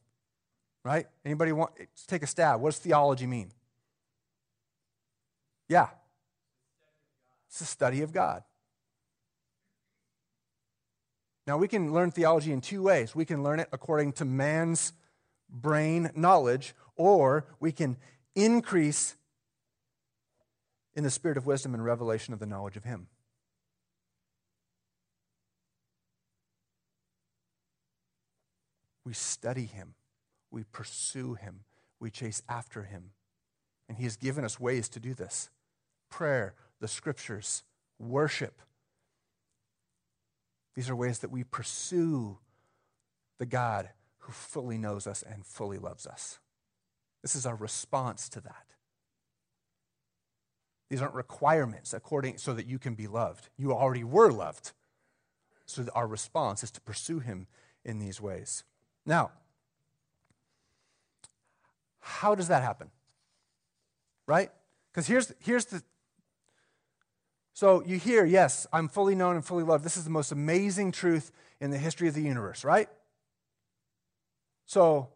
Right? 0.85 1.07
Anybody 1.25 1.53
want 1.53 1.73
take 2.09 2.23
a 2.23 2.27
stab? 2.27 2.61
What 2.61 2.71
does 2.71 2.81
theology 2.81 3.27
mean? 3.27 3.53
Yeah. 5.69 5.89
It's 7.49 7.61
the 7.61 7.65
study 7.65 8.03
of 8.03 8.13
God. 8.13 8.43
Now, 11.47 11.57
we 11.57 11.69
can 11.69 11.93
learn 11.93 12.11
theology 12.11 12.53
in 12.53 12.61
two 12.61 12.83
ways. 12.83 13.15
We 13.15 13.25
can 13.25 13.43
learn 13.43 13.61
it 13.61 13.69
according 13.73 14.13
to 14.15 14.25
man's 14.25 14.93
brain 15.49 16.11
knowledge, 16.15 16.75
or 16.97 17.47
we 17.61 17.73
can 17.73 17.97
increase 18.35 19.17
in 20.95 21.05
the 21.05 21.11
spirit 21.11 21.37
of 21.37 21.47
wisdom 21.47 21.75
and 21.75 21.85
revelation 21.85 22.33
of 22.33 22.41
the 22.41 22.47
knowledge 22.47 22.77
of 22.77 22.85
Him. 22.85 23.09
We 29.05 29.15
study 29.15 29.67
him, 29.67 29.95
we 30.51 30.65
pursue 30.65 31.35
him, 31.35 31.65
we 31.99 32.11
chase 32.11 32.43
after 32.49 32.85
him. 32.85 33.11
And 33.89 33.99
he 33.99 34.05
has 34.05 34.17
given 34.17 34.45
us 34.45 34.61
ways 34.61 34.89
to 34.91 35.01
do 35.01 35.15
this 35.15 35.51
prayer, 36.09 36.55
the 36.81 36.89
scriptures, 36.89 37.63
worship. 37.99 38.61
These 40.75 40.89
are 40.89 40.97
ways 40.97 41.19
that 41.21 41.31
we 41.31 41.45
pursue 41.45 42.39
the 43.39 43.47
God 43.47 43.91
who 44.19 44.33
fully 44.33 44.79
knows 44.79 45.07
us 45.07 45.23
and 45.23 45.45
fully 45.45 45.79
loves 45.79 46.07
us. 46.07 46.39
This 47.23 47.35
is 47.35 47.47
our 47.47 47.57
response 47.57 48.29
to 48.31 48.41
that. 48.41 48.75
These 50.91 51.01
aren't 51.01 51.15
requirements 51.15 51.95
according 51.95 52.39
so 52.39 52.53
that 52.53 52.67
you 52.67 52.79
can 52.79 52.95
be 52.95 53.07
loved. 53.07 53.49
You 53.57 53.73
already 53.73 54.05
were 54.05 54.31
loved. 54.31 54.73
So 55.65 55.87
our 55.95 56.07
response 56.07 56.63
is 56.63 56.71
to 56.73 56.81
pursue 56.81 57.21
him 57.21 57.47
in 57.85 57.99
these 57.99 58.21
ways. 58.21 58.65
Now, 59.05 59.31
how 62.01 62.35
does 62.35 62.49
that 62.49 62.63
happen? 62.63 62.91
Right? 64.27 64.51
Because 64.91 65.07
here's, 65.07 65.33
here's 65.41 65.65
the. 65.67 65.83
So 67.55 67.83
you 67.85 67.99
hear, 67.99 68.25
yes, 68.25 68.67
I'm 68.73 68.89
fully 68.89 69.15
known 69.15 69.37
and 69.37 69.45
fully 69.45 69.65
loved. 69.65 69.85
This 69.85 69.97
is 69.97 70.05
the 70.05 70.11
most 70.11 70.33
amazing 70.33 70.93
truth 70.93 71.33
in 71.61 71.71
the 71.71 71.79
history 71.79 72.09
of 72.09 72.15
the 72.15 72.23
universe, 72.23 72.65
right? 72.65 72.89
So 74.67 75.09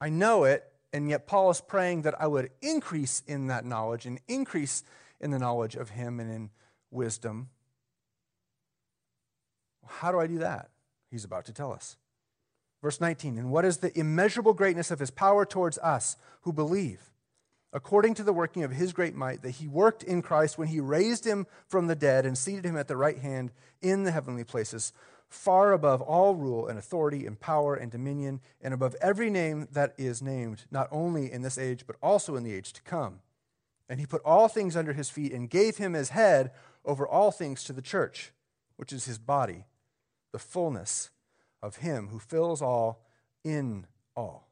I 0.00 0.08
know 0.08 0.44
it, 0.44 0.64
and 0.92 1.08
yet 1.08 1.26
Paul 1.26 1.50
is 1.50 1.60
praying 1.60 2.02
that 2.02 2.20
I 2.20 2.26
would 2.26 2.50
increase 2.60 3.22
in 3.26 3.48
that 3.48 3.64
knowledge 3.64 4.06
and 4.06 4.20
increase 4.28 4.84
in 5.20 5.30
the 5.30 5.38
knowledge 5.38 5.76
of 5.76 5.90
him 5.90 6.18
and 6.18 6.30
in 6.30 6.50
wisdom. 6.90 7.48
How 9.86 10.12
do 10.12 10.18
I 10.18 10.26
do 10.26 10.38
that? 10.38 10.70
He's 11.10 11.24
about 11.24 11.44
to 11.46 11.52
tell 11.52 11.72
us. 11.72 11.96
Verse 12.82 13.00
19, 13.00 13.38
and 13.38 13.50
what 13.50 13.64
is 13.64 13.78
the 13.78 13.96
immeasurable 13.96 14.54
greatness 14.54 14.90
of 14.90 14.98
his 14.98 15.12
power 15.12 15.46
towards 15.46 15.78
us 15.78 16.16
who 16.40 16.52
believe? 16.52 17.10
According 17.72 18.14
to 18.14 18.24
the 18.24 18.32
working 18.32 18.64
of 18.64 18.72
his 18.72 18.92
great 18.92 19.14
might, 19.14 19.42
that 19.42 19.50
he 19.50 19.68
worked 19.68 20.02
in 20.02 20.20
Christ 20.20 20.58
when 20.58 20.68
he 20.68 20.80
raised 20.80 21.24
him 21.24 21.46
from 21.68 21.86
the 21.86 21.94
dead 21.94 22.26
and 22.26 22.36
seated 22.36 22.66
him 22.66 22.76
at 22.76 22.88
the 22.88 22.96
right 22.96 23.18
hand 23.18 23.52
in 23.80 24.02
the 24.02 24.10
heavenly 24.10 24.42
places, 24.42 24.92
far 25.28 25.72
above 25.72 26.02
all 26.02 26.34
rule 26.34 26.66
and 26.66 26.76
authority 26.76 27.24
and 27.24 27.40
power 27.40 27.74
and 27.74 27.90
dominion, 27.90 28.40
and 28.60 28.74
above 28.74 28.96
every 29.00 29.30
name 29.30 29.68
that 29.72 29.94
is 29.96 30.20
named, 30.20 30.64
not 30.70 30.88
only 30.90 31.30
in 31.30 31.42
this 31.42 31.56
age, 31.56 31.84
but 31.86 31.96
also 32.02 32.34
in 32.34 32.42
the 32.42 32.52
age 32.52 32.72
to 32.72 32.82
come. 32.82 33.20
And 33.88 34.00
he 34.00 34.06
put 34.06 34.22
all 34.24 34.48
things 34.48 34.76
under 34.76 34.92
his 34.92 35.08
feet 35.08 35.32
and 35.32 35.48
gave 35.48 35.76
him 35.76 35.94
as 35.94 36.10
head 36.10 36.50
over 36.84 37.06
all 37.06 37.30
things 37.30 37.62
to 37.64 37.72
the 37.72 37.80
church, 37.80 38.32
which 38.76 38.92
is 38.92 39.04
his 39.04 39.18
body, 39.18 39.66
the 40.32 40.38
fullness 40.38 41.10
of 41.62 41.76
him 41.76 42.08
who 42.08 42.18
fills 42.18 42.60
all 42.60 43.04
in 43.44 43.86
all. 44.16 44.48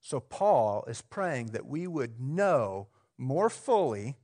So, 0.00 0.18
Paul 0.18 0.84
is 0.88 1.02
praying 1.02 1.48
that 1.48 1.66
we 1.66 1.86
would 1.86 2.20
know 2.20 2.88
more 3.18 3.48
fully 3.48 4.16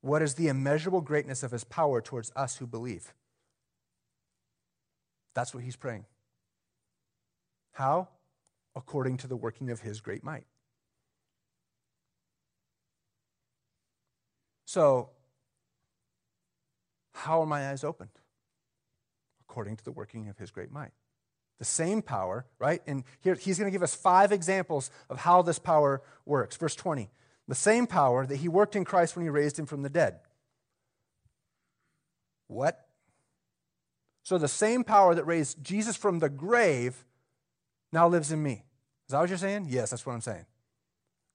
what 0.00 0.22
is 0.22 0.34
the 0.34 0.48
immeasurable 0.48 1.00
greatness 1.00 1.42
of 1.42 1.50
his 1.50 1.64
power 1.64 2.00
towards 2.00 2.30
us 2.36 2.56
who 2.56 2.66
believe. 2.66 3.12
That's 5.34 5.54
what 5.54 5.64
he's 5.64 5.76
praying. 5.76 6.06
How? 7.72 8.08
According 8.76 9.18
to 9.18 9.26
the 9.26 9.36
working 9.36 9.70
of 9.70 9.80
his 9.80 10.00
great 10.00 10.22
might. 10.22 10.46
So, 14.64 15.10
how 17.12 17.42
are 17.42 17.46
my 17.46 17.70
eyes 17.70 17.82
opened? 17.82 18.19
According 19.50 19.76
to 19.76 19.84
the 19.84 19.90
working 19.90 20.28
of 20.28 20.38
his 20.38 20.52
great 20.52 20.70
might. 20.70 20.92
The 21.58 21.64
same 21.64 22.02
power, 22.02 22.46
right? 22.60 22.80
And 22.86 23.02
here 23.20 23.34
he's 23.34 23.58
going 23.58 23.70
to 23.70 23.72
give 23.72 23.82
us 23.82 23.94
five 23.94 24.30
examples 24.30 24.90
of 25.10 25.18
how 25.18 25.42
this 25.42 25.58
power 25.58 26.02
works. 26.24 26.56
Verse 26.56 26.76
20 26.76 27.10
The 27.48 27.54
same 27.56 27.86
power 27.88 28.24
that 28.26 28.36
he 28.36 28.48
worked 28.48 28.76
in 28.76 28.84
Christ 28.84 29.16
when 29.16 29.24
he 29.24 29.28
raised 29.28 29.58
him 29.58 29.66
from 29.66 29.82
the 29.82 29.90
dead. 29.90 30.20
What? 32.46 32.86
So 34.22 34.38
the 34.38 34.48
same 34.48 34.84
power 34.84 35.14
that 35.14 35.24
raised 35.24 35.62
Jesus 35.62 35.96
from 35.96 36.20
the 36.20 36.28
grave 36.28 37.04
now 37.92 38.06
lives 38.06 38.30
in 38.30 38.42
me. 38.42 38.64
Is 39.06 39.12
that 39.12 39.18
what 39.18 39.28
you're 39.28 39.38
saying? 39.38 39.66
Yes, 39.68 39.90
that's 39.90 40.06
what 40.06 40.12
I'm 40.12 40.20
saying. 40.20 40.46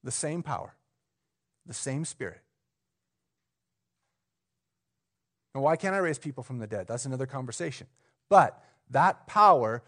The 0.03 0.11
same 0.11 0.41
power, 0.41 0.73
the 1.65 1.73
same 1.73 2.05
spirit. 2.05 2.41
Now, 5.53 5.61
why 5.61 5.75
can't 5.77 5.95
I 5.95 5.99
raise 5.99 6.19
people 6.19 6.43
from 6.43 6.59
the 6.59 6.67
dead? 6.67 6.87
That's 6.87 7.05
another 7.05 7.25
conversation. 7.25 7.87
But 8.29 8.61
that 8.89 9.27
power 9.27 9.83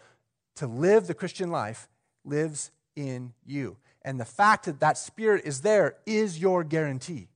to 0.56 0.66
live 0.66 1.06
the 1.06 1.14
Christian 1.14 1.50
life 1.50 1.88
lives 2.24 2.70
in 2.96 3.32
you. 3.46 3.76
And 4.02 4.18
the 4.18 4.24
fact 4.24 4.64
that 4.66 4.80
that 4.80 4.98
spirit 4.98 5.44
is 5.44 5.60
there 5.60 5.96
is 6.06 6.38
your 6.38 6.64
guarantee. 6.64 7.28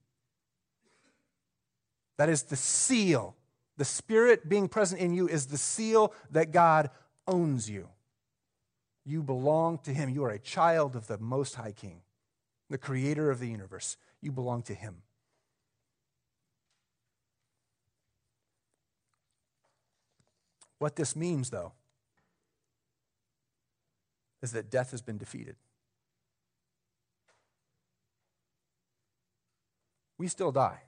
That 2.18 2.28
is 2.28 2.44
the 2.44 2.56
seal. 2.56 3.36
The 3.76 3.84
spirit 3.84 4.48
being 4.48 4.68
present 4.68 5.00
in 5.00 5.12
you 5.12 5.28
is 5.28 5.46
the 5.46 5.58
seal 5.58 6.12
that 6.30 6.52
God 6.52 6.90
owns 7.26 7.68
you. 7.68 7.88
You 9.04 9.22
belong 9.22 9.78
to 9.78 9.92
Him. 9.92 10.10
You 10.10 10.24
are 10.24 10.30
a 10.30 10.38
child 10.38 10.94
of 10.94 11.06
the 11.06 11.18
Most 11.18 11.56
High 11.56 11.72
King, 11.72 12.02
the 12.70 12.78
creator 12.78 13.30
of 13.30 13.40
the 13.40 13.48
universe. 13.48 13.96
You 14.20 14.30
belong 14.30 14.62
to 14.64 14.74
Him. 14.74 15.02
What 20.82 20.96
this 20.96 21.14
means, 21.14 21.50
though, 21.50 21.74
is 24.42 24.50
that 24.50 24.68
death 24.68 24.90
has 24.90 25.00
been 25.00 25.16
defeated. 25.16 25.54
We 30.18 30.26
still 30.26 30.50
die. 30.50 30.80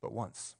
But 0.00 0.12
once. 0.12 0.54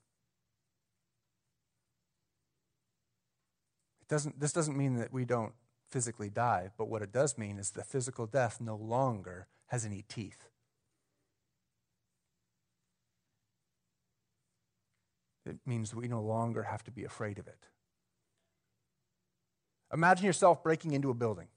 It 4.00 4.08
doesn't, 4.08 4.40
this 4.40 4.52
doesn't 4.52 4.76
mean 4.76 4.96
that 4.96 5.12
we 5.12 5.24
don't 5.24 5.52
physically 5.88 6.28
die, 6.28 6.70
but 6.76 6.88
what 6.88 7.02
it 7.02 7.12
does 7.12 7.38
mean 7.38 7.60
is 7.60 7.70
the 7.70 7.84
physical 7.84 8.26
death 8.26 8.60
no 8.60 8.74
longer 8.74 9.46
has 9.66 9.84
any 9.84 10.04
teeth. 10.08 10.48
It 15.46 15.58
means 15.64 15.94
we 15.94 16.08
no 16.08 16.20
longer 16.20 16.64
have 16.64 16.82
to 16.84 16.90
be 16.90 17.04
afraid 17.04 17.38
of 17.38 17.46
it. 17.46 17.68
Imagine 19.92 20.26
yourself 20.26 20.62
breaking 20.62 20.92
into 20.92 21.10
a 21.10 21.14
building. 21.14 21.48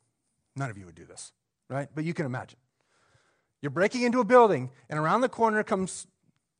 None 0.55 0.69
of 0.69 0.77
you 0.77 0.85
would 0.85 0.95
do 0.95 1.05
this, 1.05 1.31
right? 1.69 1.89
But 1.93 2.03
you 2.03 2.13
can 2.13 2.25
imagine. 2.25 2.59
You're 3.61 3.71
breaking 3.71 4.03
into 4.03 4.19
a 4.19 4.23
building, 4.25 4.69
and 4.89 4.99
around 4.99 5.21
the 5.21 5.29
corner 5.29 5.63
comes 5.63 6.07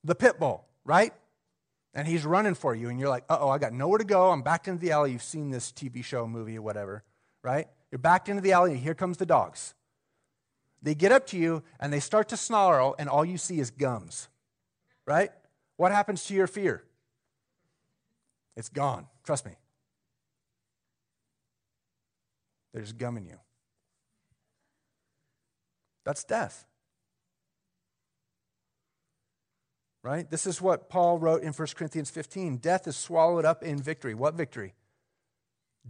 the 0.04 0.16
pit 0.16 0.40
bull, 0.40 0.66
right? 0.84 1.14
and 1.94 2.08
he's 2.08 2.26
running 2.26 2.54
for 2.54 2.76
you, 2.76 2.90
and 2.90 3.00
you're 3.00 3.10
like, 3.10 3.24
uh 3.30 3.38
oh, 3.40 3.50
I 3.50 3.58
got 3.58 3.74
nowhere 3.74 3.98
to 3.98 4.04
go. 4.04 4.30
I'm 4.30 4.42
backed 4.42 4.68
into 4.68 4.80
the 4.80 4.92
alley. 4.92 5.12
You've 5.12 5.24
seen 5.24 5.50
this 5.50 5.72
TV 5.72 6.04
show, 6.04 6.28
movie, 6.28 6.58
or 6.58 6.62
whatever, 6.62 7.04
right? 7.44 7.68
You're 7.92 8.00
backed 8.00 8.30
into 8.30 8.42
the 8.42 8.52
alley, 8.52 8.72
and 8.72 8.80
here 8.80 8.94
comes 8.94 9.18
the 9.18 9.26
dogs. 9.26 9.74
They 10.82 10.96
get 10.96 11.12
up 11.12 11.28
to 11.28 11.38
you, 11.38 11.64
and 11.80 11.92
they 11.92 12.00
start 12.00 12.30
to 12.30 12.38
snarl, 12.38 12.96
and 13.00 13.10
all 13.10 13.26
you 13.26 13.38
see 13.38 13.60
is 13.60 13.72
gums, 13.72 14.30
right? 15.06 15.32
What 15.78 15.92
happens 15.92 16.26
to 16.26 16.34
your 16.34 16.48
fear? 16.48 16.84
It's 18.56 18.70
gone. 18.70 19.08
Trust 19.24 19.46
me. 19.46 19.54
There's 22.74 22.94
gum 22.94 23.18
in 23.18 23.26
you. 23.26 23.40
That's 26.06 26.24
death. 26.24 26.66
right? 30.04 30.30
This 30.30 30.46
is 30.46 30.62
what 30.62 30.90
Paul 30.90 31.20
wrote 31.20 31.44
in 31.44 31.54
1 31.54 31.68
Corinthians 31.76 32.10
15 32.10 32.58
Death 32.58 32.88
is 32.88 32.96
swallowed 32.96 33.46
up 33.46 33.64
in 33.64 33.82
victory. 33.82 34.14
What 34.14 34.36
victory? 34.36 34.74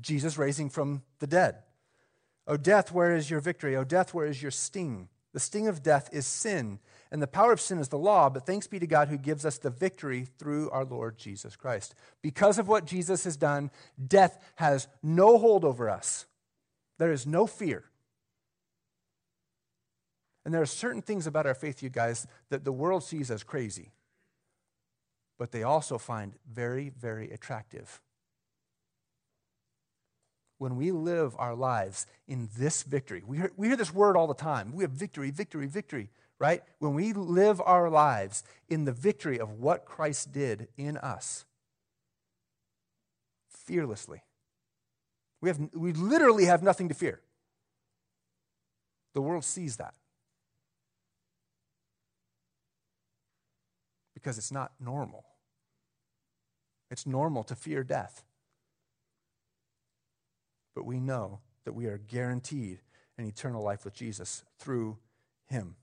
Jesus 0.01 0.37
raising 0.37 0.69
from 0.69 1.03
the 1.19 1.27
dead. 1.27 1.63
O 2.47 2.57
death, 2.57 2.91
where 2.91 3.15
is 3.15 3.29
your 3.29 3.39
victory? 3.39 3.75
O 3.75 3.83
death, 3.83 4.13
where 4.13 4.25
is 4.25 4.41
your 4.41 4.51
sting? 4.51 5.09
The 5.33 5.39
sting 5.39 5.67
of 5.67 5.83
death 5.83 6.09
is 6.11 6.25
sin, 6.25 6.79
and 7.11 7.21
the 7.21 7.27
power 7.27 7.51
of 7.51 7.61
sin 7.61 7.79
is 7.79 7.89
the 7.89 7.97
law, 7.97 8.29
but 8.29 8.45
thanks 8.45 8.67
be 8.67 8.79
to 8.79 8.87
God 8.87 9.07
who 9.07 9.17
gives 9.17 9.45
us 9.45 9.57
the 9.57 9.69
victory 9.69 10.27
through 10.37 10.69
our 10.69 10.85
Lord 10.85 11.17
Jesus 11.17 11.55
Christ. 11.55 11.95
Because 12.21 12.59
of 12.59 12.67
what 12.67 12.85
Jesus 12.85 13.23
has 13.23 13.35
done, 13.35 13.71
death 14.07 14.37
has 14.55 14.87
no 15.01 15.37
hold 15.37 15.65
over 15.65 15.89
us. 15.89 16.25
There 16.99 17.11
is 17.11 17.25
no 17.25 17.47
fear. 17.47 17.85
And 20.45 20.53
there 20.53 20.61
are 20.61 20.67
certain 20.67 21.01
things 21.01 21.25
about 21.25 21.45
our 21.45 21.55
faith, 21.55 21.81
you 21.81 21.89
guys, 21.89 22.27
that 22.49 22.63
the 22.63 22.71
world 22.71 23.03
sees 23.03 23.31
as 23.31 23.43
crazy 23.43 23.91
but 25.39 25.51
they 25.51 25.63
also 25.63 25.97
find 25.97 26.33
very, 26.51 26.89
very 26.89 27.31
attractive. 27.31 28.01
When 30.59 30.75
we 30.75 30.91
live 30.91 31.33
our 31.39 31.55
lives 31.55 32.05
in 32.27 32.49
this 32.57 32.83
victory, 32.83 33.23
we 33.25 33.37
hear, 33.37 33.51
we 33.55 33.67
hear 33.67 33.77
this 33.77 33.93
word 33.93 34.17
all 34.17 34.27
the 34.27 34.33
time. 34.33 34.73
We 34.73 34.83
have 34.83 34.91
victory, 34.91 35.31
victory, 35.31 35.65
victory, 35.65 36.09
right? 36.39 36.63
When 36.79 36.93
we 36.93 37.13
live 37.13 37.61
our 37.61 37.89
lives 37.89 38.43
in 38.69 38.85
the 38.85 38.91
victory 38.91 39.39
of 39.39 39.51
what 39.51 39.85
Christ 39.85 40.31
did 40.31 40.69
in 40.77 40.97
us, 40.97 41.45
fearlessly, 43.49 44.23
we, 45.41 45.49
have, 45.49 45.59
we 45.73 45.93
literally 45.93 46.45
have 46.45 46.63
nothing 46.63 46.87
to 46.89 46.95
fear. 46.95 47.21
The 49.13 49.21
world 49.21 49.43
sees 49.43 49.77
that. 49.77 49.93
Because 54.13 54.37
it's 54.37 54.51
not 54.51 54.71
normal. 54.79 55.25
It's 56.91 57.05
normal 57.05 57.43
to 57.43 57.55
fear 57.55 57.83
death. 57.83 58.23
But 60.75 60.85
we 60.85 60.99
know 60.99 61.39
that 61.65 61.73
we 61.73 61.85
are 61.85 61.97
guaranteed 61.97 62.79
an 63.17 63.25
eternal 63.25 63.63
life 63.63 63.85
with 63.85 63.93
Jesus 63.93 64.43
through 64.57 64.97
him. 65.47 65.75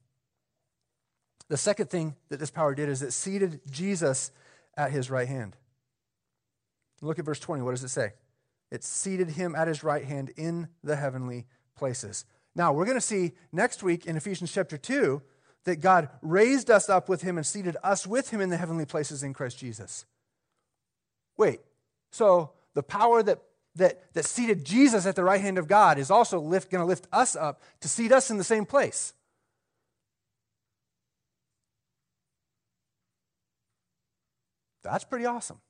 The 1.49 1.57
second 1.57 1.91
thing 1.91 2.17
that 2.29 2.41
this 2.41 2.51
power 2.51 2.75
did 2.75 2.89
is 2.89 3.03
it 3.03 3.13
seated 3.13 3.61
Jesus 3.71 4.33
at 4.77 4.91
his 4.91 5.11
right 5.11 5.29
hand. 5.29 5.57
Look 7.01 7.19
at 7.19 7.25
verse 7.25 7.39
20. 7.39 7.63
What 7.63 7.73
does 7.73 7.85
it 7.85 7.89
say? 7.89 8.15
It 8.71 8.83
seated 8.83 9.31
him 9.31 9.55
at 9.55 9.69
his 9.69 9.85
right 9.85 10.05
hand 10.05 10.33
in 10.37 10.69
the 10.83 10.97
heavenly 10.97 11.47
places. 11.77 12.25
Now, 12.55 12.73
we're 12.73 12.85
going 12.85 12.97
to 12.97 13.03
see 13.03 13.33
next 13.53 13.83
week 13.83 14.07
in 14.07 14.17
Ephesians 14.17 14.53
chapter 14.53 14.77
2 14.77 15.23
that 15.65 15.81
God 15.81 16.09
raised 16.23 16.71
us 16.71 16.89
up 16.89 17.09
with 17.09 17.23
him 17.23 17.37
and 17.37 17.47
seated 17.47 17.77
us 17.85 18.07
with 18.07 18.31
him 18.31 18.41
in 18.41 18.51
the 18.51 18.57
heavenly 18.57 18.87
places 18.87 19.23
in 19.23 19.35
Christ 19.35 19.59
Jesus. 19.59 20.07
Wait, 21.37 21.61
so 22.11 22.53
the 22.75 22.83
power 22.83 23.23
that, 23.23 23.43
that, 23.75 24.13
that 24.15 24.25
seated 24.25 24.65
Jesus 24.65 25.07
at 25.07 25.17
the 25.17 25.25
right 25.25 25.41
hand 25.41 25.59
of 25.59 25.69
God 25.69 25.99
is 25.99 26.11
also 26.11 26.41
going 26.41 26.63
to 26.71 26.85
lift 26.85 27.07
us 27.13 27.37
up 27.37 27.61
to 27.81 27.89
seat 27.89 28.11
us 28.11 28.31
in 28.31 28.39
the 28.39 28.45
same 28.45 28.65
place. 28.65 29.13
That's 34.91 35.05
pretty 35.05 35.27
awesome. 35.27 35.61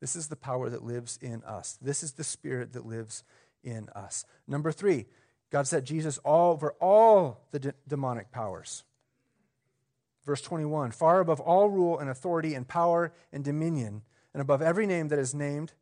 This 0.00 0.14
is 0.14 0.28
the 0.28 0.36
power 0.36 0.70
that 0.70 0.84
lives 0.84 1.18
in 1.20 1.42
us. 1.44 1.78
This 1.82 2.02
is 2.02 2.12
the 2.12 2.24
spirit 2.24 2.72
that 2.74 2.86
lives 2.86 3.24
in 3.64 3.88
us. 3.90 4.24
Number 4.46 4.70
three, 4.70 5.06
God 5.50 5.66
set 5.66 5.84
Jesus 5.84 6.18
all 6.18 6.52
over 6.52 6.72
all 6.80 7.46
the 7.50 7.58
de- 7.58 7.74
demonic 7.86 8.30
powers. 8.30 8.84
Verse 10.24 10.42
21 10.42 10.92
Far 10.92 11.20
above 11.20 11.40
all 11.40 11.68
rule 11.68 11.98
and 11.98 12.10
authority 12.10 12.54
and 12.54 12.68
power 12.68 13.12
and 13.32 13.42
dominion, 13.42 14.02
and 14.34 14.40
above 14.40 14.62
every 14.62 14.86
name 14.86 15.08
that 15.08 15.18
is 15.18 15.34
named, 15.34 15.72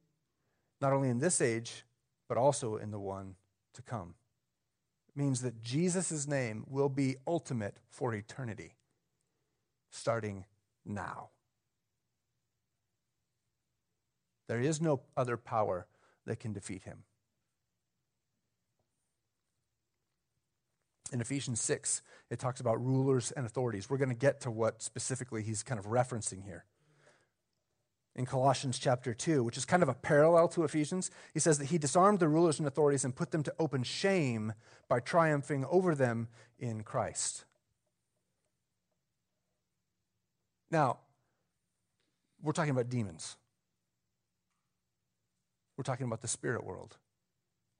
not 0.81 0.93
only 0.93 1.09
in 1.09 1.19
this 1.19 1.41
age, 1.41 1.85
but 2.29 2.39
also 2.39 2.77
in 2.77 2.91
the 2.91 2.99
one 2.99 3.35
to 3.75 3.83
come. 3.83 4.15
It 5.09 5.19
means 5.19 5.43
that 5.43 5.63
Jesus' 5.63 6.27
name 6.27 6.65
will 6.69 6.89
be 6.89 7.17
ultimate 7.27 7.79
for 7.91 8.15
eternity, 8.15 8.77
starting 9.91 10.45
now. 10.87 11.31
There 14.49 14.61
is 14.61 14.81
no 14.81 15.03
other 15.17 15.37
power 15.37 15.87
that 16.25 16.41
can 16.41 16.53
defeat 16.53 16.85
him. 16.85 17.05
in 21.13 21.21
Ephesians 21.21 21.61
6, 21.61 22.03
it 22.31 22.39
talks 22.39 22.61
about 22.61 22.85
rulers 22.85 23.33
and 23.33 23.47
authorities. 23.47 23.89
We're 23.89 23.99
going 23.99 24.09
to 24.11 24.15
get 24.15 24.41
to 24.43 24.51
what 24.51 24.83
specifically 24.83 25.43
he's 25.43 25.63
kind 25.63 25.79
of 25.79 25.87
referencing 25.87 26.45
here. 26.45 26.65
In 28.15 28.25
Colossians 28.25 28.79
chapter 28.79 29.13
2, 29.13 29.45
which 29.45 29.59
is 29.59 29.67
kind 29.67 29.83
of 29.83 29.91
a 29.91 29.95
parallel 29.95 30.49
to 30.49 30.65
Ephesians, 30.65 31.11
he 31.35 31.41
says 31.41 31.59
that 31.59 31.67
he 31.67 31.79
disarmed 31.79 32.19
the 32.19 32.29
rulers 32.29 32.59
and 32.59 32.67
authorities 32.67 33.05
and 33.05 33.15
put 33.15 33.31
them 33.31 33.43
to 33.43 33.55
open 33.59 33.83
shame 33.83 34.55
by 34.89 35.01
triumphing 35.01 35.67
over 35.67 35.95
them 35.95 36.29
in 36.59 36.83
Christ. 36.83 37.45
Now, 40.71 40.99
we're 42.43 42.53
talking 42.53 42.71
about 42.71 42.89
demons. 42.89 43.37
We're 45.77 45.85
talking 45.85 46.07
about 46.07 46.23
the 46.23 46.29
spirit 46.29 46.65
world. 46.65 46.97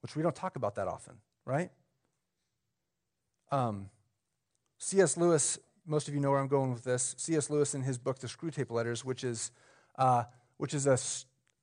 which 0.01 0.15
we 0.15 0.21
don't 0.21 0.35
talk 0.35 0.55
about 0.55 0.75
that 0.75 0.87
often, 0.87 1.15
right? 1.43 1.71
Um, 3.51 3.89
C.S. 4.77 5.17
Lewis, 5.17 5.57
most 5.87 6.07
of 6.07 6.13
you 6.13 6.19
know 6.19 6.29
where 6.29 6.39
I'm 6.39 6.47
going 6.47 6.71
with 6.71 6.83
this. 6.83 7.15
C.S. 7.17 7.49
Lewis, 7.49 7.73
in 7.73 7.81
his 7.81 7.97
book, 7.97 8.19
The 8.19 8.27
Screwtape 8.27 8.69
Letters, 8.69 9.03
which 9.03 9.23
is, 9.23 9.51
uh, 9.97 10.25
which 10.57 10.75
is 10.75 10.85
a, 10.85 10.97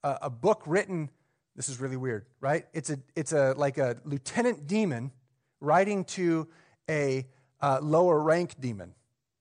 a 0.03 0.31
book 0.31 0.63
written, 0.67 1.11
this 1.55 1.69
is 1.69 1.81
really 1.81 1.97
weird, 1.97 2.27
right? 2.41 2.67
It's, 2.73 2.91
a, 2.91 2.99
it's 3.15 3.33
a, 3.33 3.55
like 3.57 3.79
a 3.79 3.97
lieutenant 4.05 4.67
demon 4.67 5.13
writing 5.61 6.05
to 6.05 6.49
a 6.91 7.27
uh, 7.61 7.79
lower 7.81 8.19
rank 8.21 8.57
demon 8.59 8.95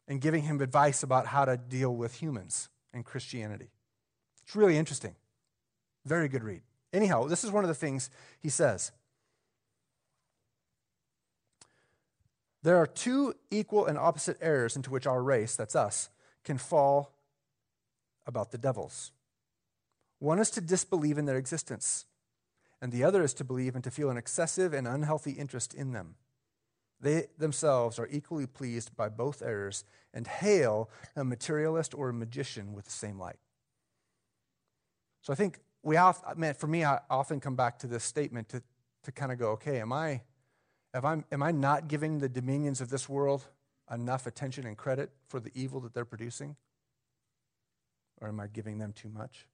and 0.08 0.22
giving 0.22 0.44
him 0.44 0.62
advice 0.62 1.04
about 1.04 1.28
how 1.28 1.46
to 1.46 1.58
deal 1.58 1.96
with 1.96 2.16
humans 2.16 2.70
and 2.94 3.06
Christianity. 3.06 3.70
It's 4.44 4.56
really 4.56 4.78
interesting. 4.78 5.16
Very 6.06 6.28
good 6.28 6.44
read. 6.44 6.62
Anyhow, 6.92 7.26
this 7.26 7.44
is 7.44 7.52
one 7.52 7.64
of 7.64 7.70
the 7.70 7.76
things 7.76 8.10
he 8.40 8.50
says. 8.50 8.92
There 12.62 12.78
are 12.78 12.88
two 12.88 13.34
equal 13.52 13.86
and 13.86 13.98
opposite 13.98 14.38
errors 14.42 14.76
into 14.76 14.90
which 14.90 15.08
our 15.08 15.22
race, 15.22 15.56
that's 15.56 15.76
us, 15.76 16.10
can 16.44 16.58
fall 16.58 17.14
about 18.26 18.52
the 18.52 18.58
devils. 18.58 19.12
One 20.20 20.40
is 20.40 20.50
to 20.52 20.62
disbelieve 20.62 21.18
in 21.18 21.26
their 21.26 21.38
existence, 21.38 22.06
and 22.82 22.92
the 22.92 23.04
other 23.04 23.22
is 23.22 23.34
to 23.36 23.44
believe 23.44 23.76
and 23.76 23.84
to 23.84 23.92
feel 23.92 24.10
an 24.10 24.18
excessive 24.18 24.74
and 24.74 24.88
unhealthy 24.88 25.32
interest 25.32 25.74
in 25.74 25.92
them. 25.92 26.16
They 27.00 27.28
themselves 27.38 28.00
are 28.00 28.08
equally 28.10 28.48
pleased 28.48 28.96
by 28.96 29.10
both 29.10 29.42
errors 29.42 29.84
and 30.14 30.28
hail 30.28 30.90
a 31.16 31.24
materialist 31.24 31.94
or 31.94 32.10
a 32.10 32.14
magician 32.14 32.74
with 32.74 32.86
the 32.86 32.92
same 32.92 33.20
light. 33.20 33.40
So 35.22 35.34
I 35.34 35.36
think 35.36 35.60
we 35.84 35.98
often, 35.98 36.54
for 36.54 36.68
me, 36.68 36.86
I 36.86 37.00
often 37.10 37.40
come 37.40 37.56
back 37.56 37.80
to 37.80 37.88
this 37.88 38.04
statement 38.04 38.50
to, 38.50 38.62
to 39.04 39.12
kind 39.12 39.32
of 39.32 39.40
go, 39.40 39.52
okay, 39.52 39.80
am 39.80 39.92
I, 39.92 40.22
am 40.94 41.06
I, 41.06 41.24
am 41.32 41.44
I 41.44 41.52
not 41.52 41.88
giving 41.88 42.20
the 42.20 42.30
dominions 42.30 42.82
of 42.82 42.90
this 42.90 43.10
world 43.10 43.46
enough 43.92 44.28
attention 44.28 44.66
and 44.66 44.78
credit 44.78 45.12
for 45.28 45.40
the 45.40 45.52
evil 45.54 45.80
that 45.82 45.94
they're 45.94 46.06
producing? 46.06 46.56
Or 48.22 48.30
am 48.30 48.40
I 48.40 48.48
giving 48.48 48.78
them 48.78 48.94
too 48.94 49.10
much? 49.10 49.48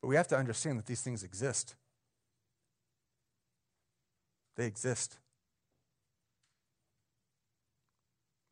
But 0.00 0.08
we 0.08 0.16
have 0.16 0.28
to 0.28 0.36
understand 0.36 0.78
that 0.78 0.86
these 0.86 1.02
things 1.02 1.22
exist. 1.22 1.74
They 4.56 4.66
exist. 4.66 5.18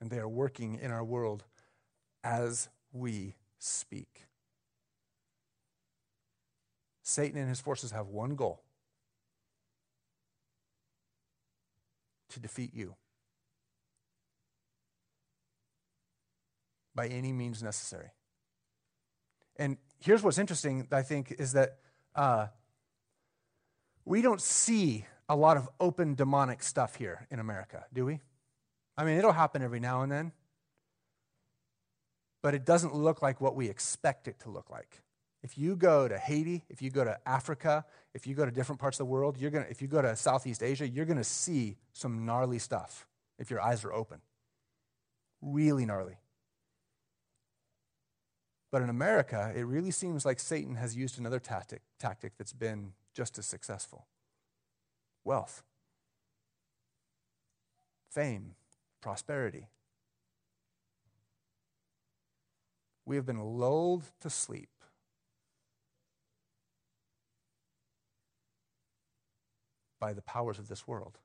And 0.00 0.10
they 0.10 0.18
are 0.18 0.28
working 0.28 0.78
in 0.80 0.90
our 0.90 1.04
world 1.04 1.44
as 2.22 2.68
we 2.92 3.36
speak. 3.58 4.26
Satan 7.02 7.38
and 7.38 7.48
his 7.48 7.60
forces 7.60 7.90
have 7.90 8.08
one 8.08 8.34
goal 8.34 8.62
to 12.30 12.40
defeat 12.40 12.74
you 12.74 12.94
by 16.94 17.08
any 17.08 17.32
means 17.32 17.62
necessary. 17.62 18.10
And 19.56 19.76
here's 19.98 20.22
what's 20.22 20.38
interesting, 20.38 20.86
I 20.90 21.02
think, 21.02 21.32
is 21.38 21.52
that 21.52 21.78
uh, 22.14 22.48
we 24.04 24.22
don't 24.22 24.40
see 24.40 25.06
a 25.28 25.36
lot 25.36 25.56
of 25.56 25.68
open 25.80 26.14
demonic 26.14 26.62
stuff 26.62 26.96
here 26.96 27.26
in 27.30 27.38
America, 27.38 27.84
do 27.92 28.04
we? 28.04 28.20
I 28.96 29.04
mean, 29.04 29.18
it'll 29.18 29.32
happen 29.32 29.62
every 29.62 29.80
now 29.80 30.02
and 30.02 30.12
then, 30.12 30.32
but 32.42 32.54
it 32.54 32.64
doesn't 32.64 32.94
look 32.94 33.22
like 33.22 33.40
what 33.40 33.56
we 33.56 33.68
expect 33.68 34.28
it 34.28 34.38
to 34.40 34.50
look 34.50 34.70
like. 34.70 35.02
If 35.42 35.58
you 35.58 35.76
go 35.76 36.08
to 36.08 36.16
Haiti, 36.16 36.62
if 36.70 36.80
you 36.80 36.90
go 36.90 37.04
to 37.04 37.18
Africa, 37.26 37.84
if 38.14 38.26
you 38.26 38.34
go 38.34 38.46
to 38.46 38.50
different 38.50 38.80
parts 38.80 38.96
of 38.96 39.06
the 39.06 39.12
world, 39.12 39.36
you're 39.36 39.50
gonna, 39.50 39.66
if 39.68 39.82
you 39.82 39.88
go 39.88 40.00
to 40.00 40.16
Southeast 40.16 40.62
Asia, 40.62 40.88
you're 40.88 41.04
going 41.04 41.18
to 41.18 41.24
see 41.24 41.76
some 41.92 42.24
gnarly 42.24 42.58
stuff 42.58 43.06
if 43.38 43.50
your 43.50 43.60
eyes 43.60 43.84
are 43.84 43.92
open. 43.92 44.20
Really 45.42 45.84
gnarly. 45.84 46.16
But 48.72 48.82
in 48.82 48.88
America, 48.88 49.52
it 49.54 49.66
really 49.66 49.90
seems 49.90 50.24
like 50.24 50.40
Satan 50.40 50.76
has 50.76 50.96
used 50.96 51.18
another 51.18 51.38
tactic, 51.38 51.82
tactic 51.98 52.32
that's 52.38 52.52
been 52.52 52.92
just 53.14 53.38
as 53.38 53.46
successful 53.46 54.06
wealth, 55.24 55.62
fame, 58.10 58.54
prosperity. 59.04 59.68
We 63.04 63.16
have 63.16 63.26
been 63.26 63.38
lulled 63.38 64.04
to 64.22 64.30
sleep 64.30 64.70
by 70.00 70.14
the 70.14 70.22
powers 70.22 70.58
of 70.58 70.68
this 70.68 70.88
world. 70.88 71.18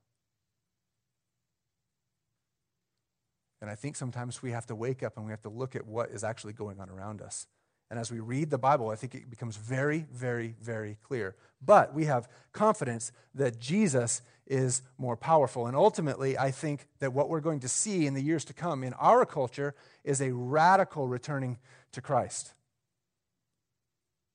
And 3.62 3.70
I 3.70 3.76
think 3.76 3.96
sometimes 3.96 4.42
we 4.42 4.52
have 4.52 4.66
to 4.66 4.76
wake 4.76 5.02
up 5.02 5.16
and 5.16 5.26
we 5.26 5.32
have 5.32 5.42
to 5.44 5.50
look 5.50 5.74
at 5.74 5.88
what 5.88 6.10
is 6.10 6.22
actually 6.22 6.54
going 6.54 6.82
on 6.82 6.90
around 6.90 7.22
us. 7.22 7.48
And 7.90 8.00
as 8.00 8.12
we 8.12 8.20
read 8.20 8.50
the 8.50 8.58
Bible, 8.58 8.90
I 8.90 8.96
think 8.96 9.16
it 9.16 9.30
becomes 9.30 9.58
very, 9.58 10.06
very, 10.14 10.56
very 10.62 10.98
clear. 11.02 11.36
But 11.64 11.94
we 11.94 12.06
have 12.06 12.30
confidence 12.52 13.12
that 13.34 13.60
Jesus 13.60 14.22
is 14.46 14.82
more 14.98 15.18
powerful. 15.18 15.68
And 15.68 15.76
ultimately, 15.76 16.38
I 16.38 16.52
think 16.52 16.88
that 17.00 17.14
what 17.14 17.30
we're 17.30 17.40
going 17.40 17.60
to 17.62 17.68
see 17.68 18.06
in 18.06 18.14
the 18.14 18.22
years 18.22 18.46
to 18.46 18.54
come 18.54 18.84
in 18.84 18.94
our 18.94 19.26
culture 19.26 19.76
is 20.04 20.22
a 20.22 20.34
radical 20.34 21.08
returning 21.08 21.58
to 21.92 22.02
Christ. 22.02 22.54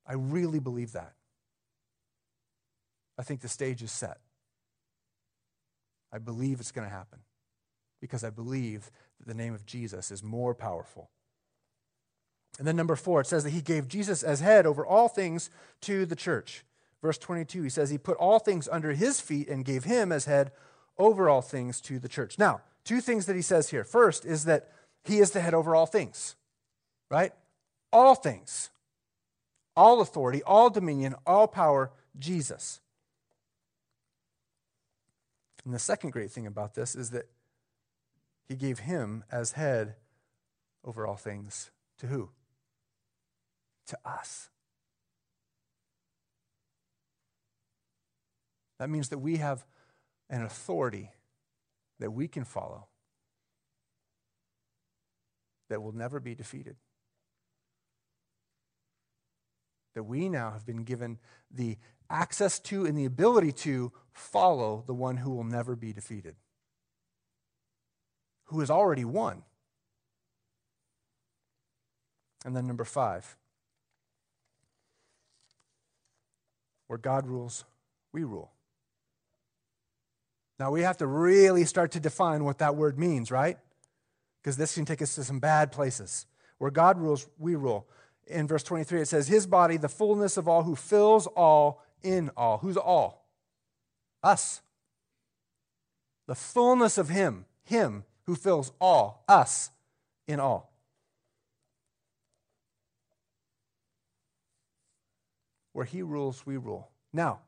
I 0.07 0.15
really 0.15 0.61
believe 0.61 0.93
that. 0.93 1.15
I 3.19 3.23
think 3.23 3.41
the 3.41 3.49
stage 3.49 3.83
is 3.83 3.93
set. 3.93 4.19
I 6.13 6.19
believe 6.19 6.61
it's 6.61 6.73
going 6.73 6.89
to 6.89 6.95
happen 6.95 7.21
because 8.01 8.23
I 8.23 8.31
believe 8.31 8.91
that 9.19 9.27
the 9.27 9.35
name 9.35 9.55
of 9.55 9.65
Jesus 9.65 10.11
is 10.11 10.23
more 10.23 10.55
powerful. 10.55 11.11
And 12.59 12.69
then, 12.69 12.77
number 12.77 12.97
four, 12.97 13.21
it 13.21 13.27
says 13.27 13.45
that 13.45 13.51
he 13.51 13.61
gave 13.61 13.89
Jesus 13.89 14.23
as 14.23 14.41
head 14.41 14.67
over 14.67 14.87
all 14.87 15.09
things 15.09 15.51
to 15.83 16.07
the 16.07 16.17
church. 16.17 16.65
Verse 17.03 17.19
22, 17.19 17.63
he 17.63 17.69
says 17.69 17.91
he 17.91 17.99
put 17.99 18.17
all 18.17 18.39
things 18.39 18.69
under 18.69 18.93
his 18.93 19.21
feet 19.21 19.49
and 19.49 19.65
gave 19.65 19.85
him 19.85 20.13
as 20.13 20.25
head 20.25 20.53
over 20.97 21.29
all 21.29 21.43
things 21.43 21.81
to 21.83 21.99
the 21.99 22.09
church. 22.09 22.39
Now, 22.39 22.61
two 22.85 23.01
things 23.01 23.27
that 23.27 23.37
he 23.37 23.43
says 23.43 23.71
here. 23.71 23.85
First 23.85 24.25
is 24.25 24.45
that 24.45 24.71
he 25.05 25.19
is 25.19 25.33
the 25.33 25.41
head 25.41 25.55
over 25.55 25.75
all 25.75 25.87
things, 25.87 26.37
right? 27.11 27.33
All 27.93 28.15
things, 28.15 28.71
all 29.77 30.01
authority, 30.01 30.43
all 30.45 30.71
dominion, 30.71 31.15
all 31.27 31.49
power, 31.49 31.91
Jesus. 32.19 32.81
And 35.65 35.75
the 35.75 35.79
second 35.79 36.11
great 36.11 36.31
thing 36.31 36.47
about 36.47 36.75
this 36.75 36.95
is 36.95 37.11
that 37.11 37.29
he 38.47 38.55
gave 38.55 38.81
him 38.81 39.25
as 39.33 39.53
head 39.53 39.97
over 40.85 41.07
all 41.07 41.17
things 41.17 41.71
to 41.99 42.07
who? 42.07 42.31
To 43.89 43.99
us. 44.05 44.49
That 48.79 48.91
means 48.91 49.11
that 49.11 49.19
we 49.19 49.37
have 49.37 49.65
an 50.31 50.43
authority 50.43 51.11
that 52.01 52.11
we 52.11 52.29
can 52.29 52.45
follow 52.45 52.89
that 55.69 55.83
will 55.83 55.93
never 55.93 56.21
be 56.21 56.35
defeated. 56.35 56.77
That 59.95 60.05
we 60.05 60.29
now 60.29 60.51
have 60.51 60.67
been 60.67 60.85
given 60.85 61.19
the 61.51 61.79
access 62.11 62.59
to 62.61 62.85
and 62.85 62.99
the 62.99 63.05
ability 63.05 63.53
to 63.53 63.93
follow 64.13 64.83
the 64.87 64.95
one 64.95 65.19
who 65.19 65.31
will 65.31 65.45
never 65.45 65.77
be 65.77 65.93
defeated, 65.93 66.35
who 68.47 68.61
has 68.61 68.71
already 68.71 69.05
won. 69.05 69.43
And 72.45 72.55
then 72.55 72.67
number 72.67 72.85
five, 72.85 73.37
where 76.87 76.99
God 76.99 77.27
rules, 77.27 77.65
we 78.13 78.25
rule. 78.25 78.51
Now 80.59 80.71
we 80.71 80.83
have 80.83 80.99
to 80.99 81.07
really 81.07 81.65
start 81.65 81.93
to 81.93 82.01
define 82.01 82.45
what 82.45 82.59
that 82.59 82.77
word 82.77 82.99
means, 82.99 83.31
right? 83.31 83.59
Because 84.41 84.57
this 84.57 84.75
can 84.75 84.85
take 84.85 85.03
us 85.03 85.15
to 85.17 85.25
some 85.25 85.41
bad 85.41 85.73
places. 85.73 86.27
Where 86.59 86.71
God 86.71 86.99
rules, 86.99 87.29
we 87.39 87.57
rule. 87.57 87.89
In 88.27 88.47
verse 88.47 88.63
23, 88.63 89.01
it 89.01 89.09
says, 89.09 89.29
His 89.29 89.47
body, 89.47 89.77
the 89.77 89.89
fullness 89.89 90.37
of 90.37 90.49
all, 90.49 90.63
who 90.63 90.77
fills 90.77 91.27
all 91.27 91.83
in 92.03 92.31
all. 92.37 92.59
Who's 92.59 92.77
all? 92.77 93.27
Us. 94.23 94.63
The 96.27 96.35
fullness 96.35 96.97
of 96.97 97.09
Him, 97.09 97.47
Him 97.65 98.05
who 98.25 98.35
fills 98.35 98.73
all, 98.81 99.25
us 99.29 99.71
in 100.27 100.41
all. 100.41 100.74
Where 105.75 105.85
He 105.85 106.01
rules, 106.01 106.47
we 106.47 106.57
rule. 106.57 106.89
Now, 107.13 107.41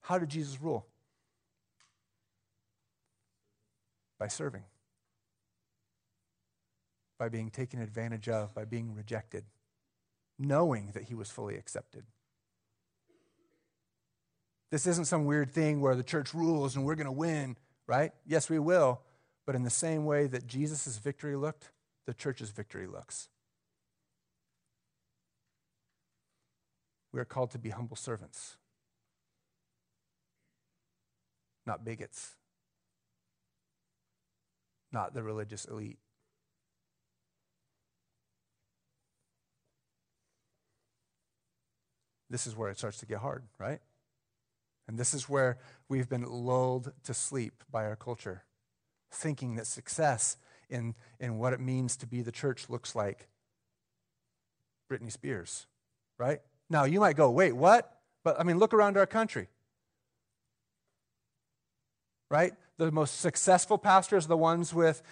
how 0.00 0.18
did 0.18 0.30
Jesus 0.30 0.62
rule? 0.62 0.86
By 4.18 4.28
serving, 4.28 4.64
by 7.18 7.28
being 7.28 7.50
taken 7.50 7.82
advantage 7.82 8.28
of, 8.28 8.54
by 8.54 8.64
being 8.64 8.94
rejected, 8.94 9.44
knowing 10.38 10.92
that 10.94 11.04
He 11.04 11.14
was 11.14 11.30
fully 11.30 11.56
accepted 11.56 12.04
This 14.72 14.86
isn't 14.86 15.04
some 15.04 15.26
weird 15.26 15.52
thing 15.52 15.82
where 15.82 15.94
the 15.94 16.02
church 16.02 16.32
rules 16.32 16.76
and 16.76 16.86
we're 16.86 16.94
going 16.94 17.04
to 17.04 17.12
win, 17.12 17.58
right? 17.86 18.12
Yes, 18.26 18.48
we 18.48 18.58
will. 18.58 19.02
But 19.44 19.54
in 19.54 19.64
the 19.64 19.70
same 19.70 20.06
way 20.06 20.26
that 20.28 20.46
Jesus' 20.46 20.96
victory 20.96 21.36
looked, 21.36 21.72
the 22.06 22.14
church's 22.14 22.50
victory 22.50 22.86
looks. 22.86 23.28
We 27.12 27.20
are 27.20 27.24
called 27.24 27.50
to 27.50 27.58
be 27.58 27.70
humble 27.70 27.96
servants, 27.96 28.56
not 31.66 31.84
bigots, 31.84 32.36
not 34.90 35.14
the 35.14 35.22
religious 35.22 35.64
elite. 35.66 35.98
This 42.30 42.46
is 42.46 42.56
where 42.56 42.70
it 42.70 42.78
starts 42.78 42.98
to 42.98 43.06
get 43.06 43.18
hard, 43.18 43.42
right? 43.58 43.80
And 44.88 44.98
this 44.98 45.12
is 45.12 45.28
where 45.28 45.58
we've 45.88 46.08
been 46.08 46.24
lulled 46.24 46.92
to 47.04 47.12
sleep 47.12 47.62
by 47.70 47.84
our 47.84 47.96
culture, 47.96 48.44
thinking 49.10 49.56
that 49.56 49.66
success 49.66 50.38
in, 50.70 50.94
in 51.20 51.36
what 51.36 51.52
it 51.52 51.60
means 51.60 51.94
to 51.98 52.06
be 52.06 52.22
the 52.22 52.32
church 52.32 52.70
looks 52.70 52.94
like 52.94 53.28
Britney 54.90 55.12
Spears, 55.12 55.66
right? 56.18 56.40
Now, 56.72 56.84
you 56.84 57.00
might 57.00 57.16
go, 57.16 57.30
wait, 57.30 57.52
what? 57.52 57.98
But 58.24 58.40
I 58.40 58.44
mean, 58.44 58.58
look 58.58 58.72
around 58.72 58.96
our 58.96 59.06
country. 59.06 59.48
Right? 62.30 62.54
The 62.78 62.90
most 62.90 63.20
successful 63.20 63.76
pastors 63.76 64.24
are 64.24 64.28
the 64.28 64.38
ones 64.38 64.72
with 64.72 65.02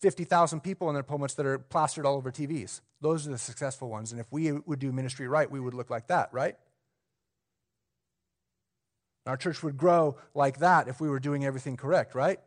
50,000 0.00 0.60
people 0.60 0.88
in 0.88 0.94
their 0.94 1.02
pulpits 1.02 1.34
that 1.34 1.46
are 1.46 1.58
plastered 1.58 2.06
all 2.06 2.14
over 2.14 2.30
TVs. 2.30 2.80
Those 3.00 3.26
are 3.26 3.32
the 3.32 3.38
successful 3.38 3.90
ones. 3.90 4.12
And 4.12 4.20
if 4.20 4.30
we 4.30 4.52
would 4.52 4.78
do 4.78 4.92
ministry 4.92 5.26
right, 5.26 5.50
we 5.50 5.58
would 5.58 5.74
look 5.74 5.90
like 5.90 6.06
that, 6.06 6.32
right? 6.32 6.54
Our 9.26 9.36
church 9.36 9.64
would 9.64 9.76
grow 9.76 10.16
like 10.32 10.58
that 10.58 10.86
if 10.86 11.00
we 11.00 11.08
were 11.08 11.18
doing 11.18 11.44
everything 11.44 11.76
correct, 11.76 12.14
right? 12.14 12.38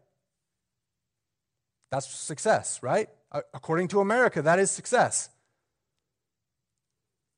That's 1.91 2.09
success, 2.09 2.81
right? 2.81 3.09
According 3.53 3.89
to 3.89 3.99
America, 3.99 4.41
that 4.41 4.57
is 4.57 4.71
success. 4.71 5.29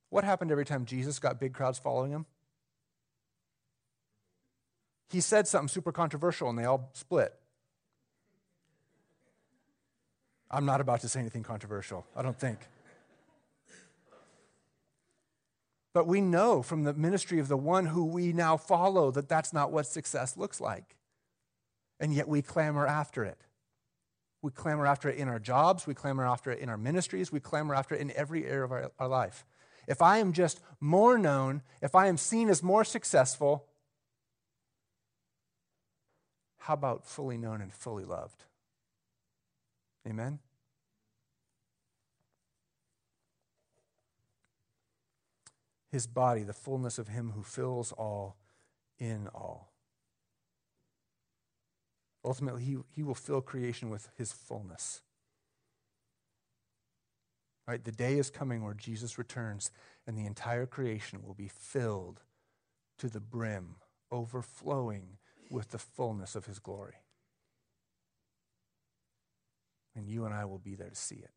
What 0.10 0.24
happened 0.24 0.52
every 0.52 0.66
time 0.66 0.86
Jesus 0.86 1.20
got 1.20 1.40
big 1.40 1.54
crowds 1.54 1.80
following 1.80 2.12
him? 2.12 2.26
He 5.10 5.22
said 5.22 5.48
something 5.48 5.68
super 5.68 5.92
controversial 5.92 6.50
and 6.50 6.58
they 6.58 6.66
all 6.66 6.90
split. 6.94 7.34
I'm 10.52 10.66
not 10.66 10.82
about 10.82 11.02
to 11.02 11.10
say 11.10 11.20
anything 11.20 11.44
controversial, 11.44 12.06
I 12.16 12.22
don't 12.22 12.40
think. 12.40 12.60
But 15.94 16.08
we 16.08 16.22
know 16.22 16.62
from 16.62 16.84
the 16.84 16.94
ministry 16.94 17.40
of 17.40 17.48
the 17.48 17.58
one 17.58 17.88
who 17.88 18.06
we 18.06 18.32
now 18.32 18.58
follow 18.58 19.12
that 19.12 19.28
that's 19.28 19.54
not 19.54 19.72
what 19.72 19.86
success 19.88 20.38
looks 20.38 20.62
like. 20.62 20.96
And 22.00 22.14
yet 22.14 22.28
we 22.28 22.42
clamor 22.42 22.88
after 22.88 23.24
it. 23.24 23.40
We 24.42 24.52
clamor 24.52 24.88
after 24.88 25.10
it 25.10 25.18
in 25.18 25.28
our 25.28 25.40
jobs, 25.40 25.86
we 25.86 25.94
clamor 25.94 26.26
after 26.26 26.52
it 26.52 26.60
in 26.60 26.70
our 26.70 26.78
ministries, 26.78 27.32
we 27.32 27.40
clamor 27.40 27.76
after 27.76 27.96
it 27.96 28.02
in 28.02 28.12
every 28.12 28.46
area 28.46 28.64
of 28.64 28.72
our, 28.72 28.92
our 28.98 29.08
life. 29.08 29.46
If 29.90 30.04
I 30.04 30.20
am 30.20 30.34
just 30.34 30.62
more 30.80 31.18
known, 31.18 31.64
if 31.82 31.96
I 31.96 32.06
am 32.06 32.16
seen 32.16 32.48
as 32.50 32.62
more 32.62 32.84
successful, 32.84 33.66
how 36.60 36.76
about 36.76 37.08
fully 37.08 37.40
known 37.40 37.60
and 37.60 37.74
fully 37.74 38.06
loved? 38.06 38.46
Amen? 40.08 40.38
His 45.92 46.06
body, 46.06 46.44
the 46.44 46.54
fullness 46.54 47.00
of 47.00 47.08
Him 47.08 47.32
who 47.32 47.42
fills 47.42 47.92
all 47.92 48.38
in 49.00 49.28
all. 49.34 49.74
Ultimately, 52.24 52.64
he, 52.64 52.78
he 52.96 53.02
will 53.02 53.16
fill 53.16 53.42
creation 53.42 53.90
with 53.90 54.08
His 54.16 54.32
fullness. 54.32 55.02
Right? 57.70 57.84
The 57.86 57.92
day 57.92 58.18
is 58.18 58.32
coming 58.32 58.64
where 58.64 58.74
Jesus 58.74 59.20
returns 59.20 59.70
and 60.08 60.18
the 60.18 60.26
entire 60.26 60.66
creation 60.66 61.22
will 61.24 61.36
be 61.36 61.48
filled 61.48 62.22
to 62.98 63.08
the 63.08 63.20
brim, 63.20 63.76
overflowing 64.12 65.20
with 65.52 65.70
the 65.70 65.78
fullness 65.78 66.36
of 66.36 66.48
his 66.48 66.58
glory. 66.58 66.96
And 69.96 70.10
you 70.10 70.26
and 70.26 70.34
I 70.34 70.46
will 70.46 70.58
be 70.58 70.74
there 70.74 70.90
to 70.90 70.96
see 70.96 71.18
it 71.18 71.30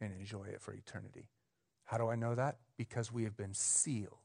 and 0.00 0.14
enjoy 0.18 0.44
it 0.44 0.62
for 0.62 0.72
eternity. 0.72 1.28
How 1.84 1.98
do 1.98 2.08
I 2.08 2.14
know 2.14 2.34
that? 2.34 2.56
Because 2.78 3.12
we 3.12 3.24
have 3.24 3.36
been 3.36 3.52
sealed 3.52 4.16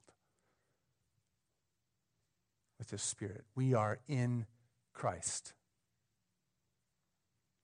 with 2.77 2.91
his 2.91 3.01
spirit. 3.01 3.43
We 3.55 3.73
are 3.73 3.99
in 4.07 4.45
Christ. 4.93 5.51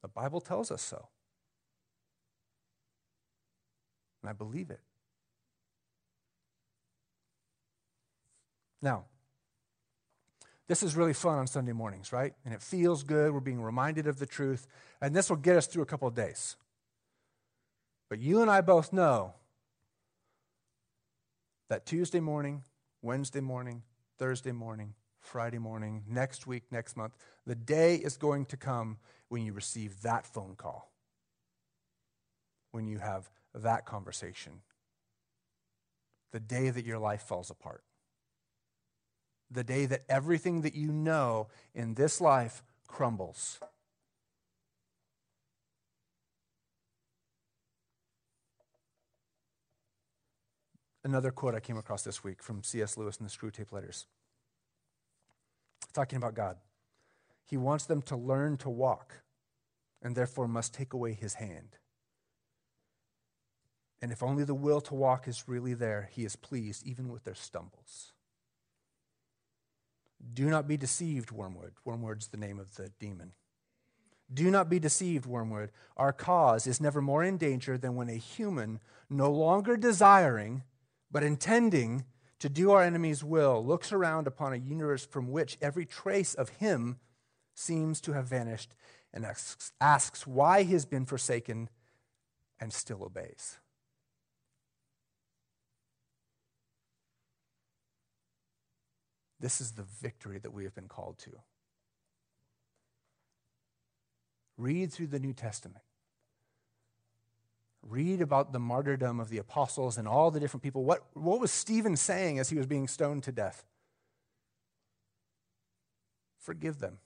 The 0.01 0.09
Bible 0.09 0.41
tells 0.41 0.71
us 0.71 0.81
so. 0.81 1.07
And 4.25 4.29
I 4.31 4.33
believe 4.33 4.71
it. 4.71 4.79
Now, 8.81 9.05
this 10.67 10.81
is 10.81 10.95
really 10.95 11.13
fun 11.13 11.37
on 11.37 11.45
Sunday 11.45 11.73
mornings, 11.73 12.11
right? 12.11 12.33
And 12.43 12.51
it 12.51 12.63
feels 12.63 13.03
good. 13.03 13.31
We're 13.31 13.39
being 13.39 13.61
reminded 13.61 14.07
of 14.07 14.17
the 14.17 14.25
truth. 14.25 14.65
And 14.99 15.15
this 15.15 15.29
will 15.29 15.37
get 15.37 15.57
us 15.57 15.67
through 15.67 15.83
a 15.83 15.85
couple 15.85 16.07
of 16.07 16.15
days. 16.15 16.55
But 18.09 18.17
you 18.17 18.41
and 18.41 18.49
I 18.49 18.61
both 18.61 18.91
know 18.91 19.35
that 21.69 21.85
Tuesday 21.85 22.19
morning, 22.19 22.63
Wednesday 23.03 23.41
morning, 23.41 23.83
Thursday 24.17 24.53
morning, 24.53 24.95
Friday 25.19 25.59
morning, 25.59 26.01
next 26.09 26.47
week, 26.47 26.63
next 26.71 26.97
month, 26.97 27.13
the 27.45 27.53
day 27.53 27.93
is 27.97 28.17
going 28.17 28.47
to 28.47 28.57
come 28.57 28.97
when 29.29 29.45
you 29.45 29.53
receive 29.53 30.01
that 30.01 30.25
phone 30.25 30.55
call, 30.57 30.91
when 32.71 32.87
you 32.87 32.97
have 32.97 33.29
that 33.55 33.85
conversation, 33.85 34.61
the 36.31 36.39
day 36.39 36.69
that 36.69 36.85
your 36.85 36.99
life 36.99 37.21
falls 37.21 37.49
apart 37.49 37.83
the 39.49 39.63
day 39.63 39.85
that 39.85 40.03
everything 40.09 40.61
that 40.61 40.75
you 40.75 40.91
know 40.91 41.47
in 41.73 41.93
this 41.95 42.19
life 42.19 42.63
crumbles. 42.87 43.59
Another 51.03 51.31
quote 51.31 51.53
I 51.53 51.59
came 51.59 51.77
across 51.77 52.03
this 52.03 52.23
week 52.23 52.41
from 52.41 52.63
C.S. 52.63 52.97
Lewis 52.97 53.17
in 53.17 53.25
the 53.25 53.31
Screwtape 53.31 53.71
Letters, 53.71 54.07
talking 55.93 56.17
about 56.17 56.33
God. 56.33 56.57
He 57.43 57.57
wants 57.57 57.85
them 57.85 58.01
to 58.03 58.15
learn 58.15 58.57
to 58.57 58.71
walk 58.71 59.21
and 60.01 60.15
therefore 60.15 60.47
must 60.47 60.73
take 60.73 60.93
away 60.93 61.13
his 61.13 61.35
hand. 61.35 61.77
And 64.05 64.11
if 64.11 64.21
only 64.21 64.43
the 64.43 64.53
will 64.53 64.81
to 64.81 64.93
walk 64.93 65.27
is 65.27 65.47
really 65.47 65.73
there, 65.73 66.09
he 66.11 66.25
is 66.25 66.35
pleased 66.35 66.85
even 66.85 67.09
with 67.09 67.23
their 67.23 67.33
stumbles. 67.33 68.13
Do 70.31 70.47
not 70.47 70.67
be 70.67 70.77
deceived, 70.77 71.31
Wormwood. 71.31 71.71
Wormwood's 71.83 72.27
the 72.27 72.37
name 72.37 72.59
of 72.59 72.75
the 72.75 72.91
demon. 72.99 73.31
Do 74.31 74.51
not 74.51 74.69
be 74.69 74.77
deceived, 74.77 75.25
Wormwood. 75.25 75.71
Our 75.97 76.13
cause 76.13 76.67
is 76.67 76.79
never 76.79 77.01
more 77.01 77.23
in 77.23 77.37
danger 77.37 77.79
than 77.79 77.95
when 77.95 78.09
a 78.09 78.15
human, 78.15 78.79
no 79.09 79.31
longer 79.31 79.75
desiring, 79.75 80.61
but 81.09 81.23
intending 81.23 82.05
to 82.37 82.47
do 82.47 82.69
our 82.69 82.83
enemy's 82.83 83.23
will, 83.23 83.65
looks 83.65 83.91
around 83.91 84.27
upon 84.27 84.53
a 84.53 84.57
universe 84.57 85.03
from 85.03 85.31
which 85.31 85.57
every 85.63 85.87
trace 85.87 86.35
of 86.35 86.49
him 86.49 86.99
seems 87.55 87.99
to 88.01 88.13
have 88.13 88.27
vanished 88.27 88.75
and 89.11 89.25
asks, 89.25 89.71
asks 89.81 90.27
why 90.27 90.61
he 90.61 90.73
has 90.73 90.85
been 90.85 91.07
forsaken 91.07 91.71
and 92.59 92.71
still 92.71 93.03
obeys. 93.03 93.57
This 99.45 99.61
is 99.61 99.73
the 99.73 99.85
victory 100.01 100.39
that 100.39 100.49
we 100.49 100.63
have 100.63 100.73
been 100.73 100.87
called 100.87 101.19
to. 101.19 101.29
Read 104.57 104.91
through 104.91 105.05
the 105.05 105.19
New 105.19 105.33
Testament. 105.33 105.83
Read 107.83 108.21
about 108.21 108.53
the 108.53 108.59
martyrdom 108.59 109.19
of 109.19 109.29
the 109.29 109.37
apostles 109.37 109.99
and 109.99 110.07
all 110.07 110.31
the 110.31 110.39
different 110.39 110.63
people. 110.63 110.83
What, 110.83 111.03
what 111.13 111.39
was 111.39 111.51
Stephen 111.51 111.95
saying 111.95 112.39
as 112.39 112.49
he 112.49 112.57
was 112.57 112.65
being 112.65 112.87
stoned 112.87 113.21
to 113.25 113.31
death? 113.31 113.63
Forgive 116.39 116.79
them. 116.79 116.97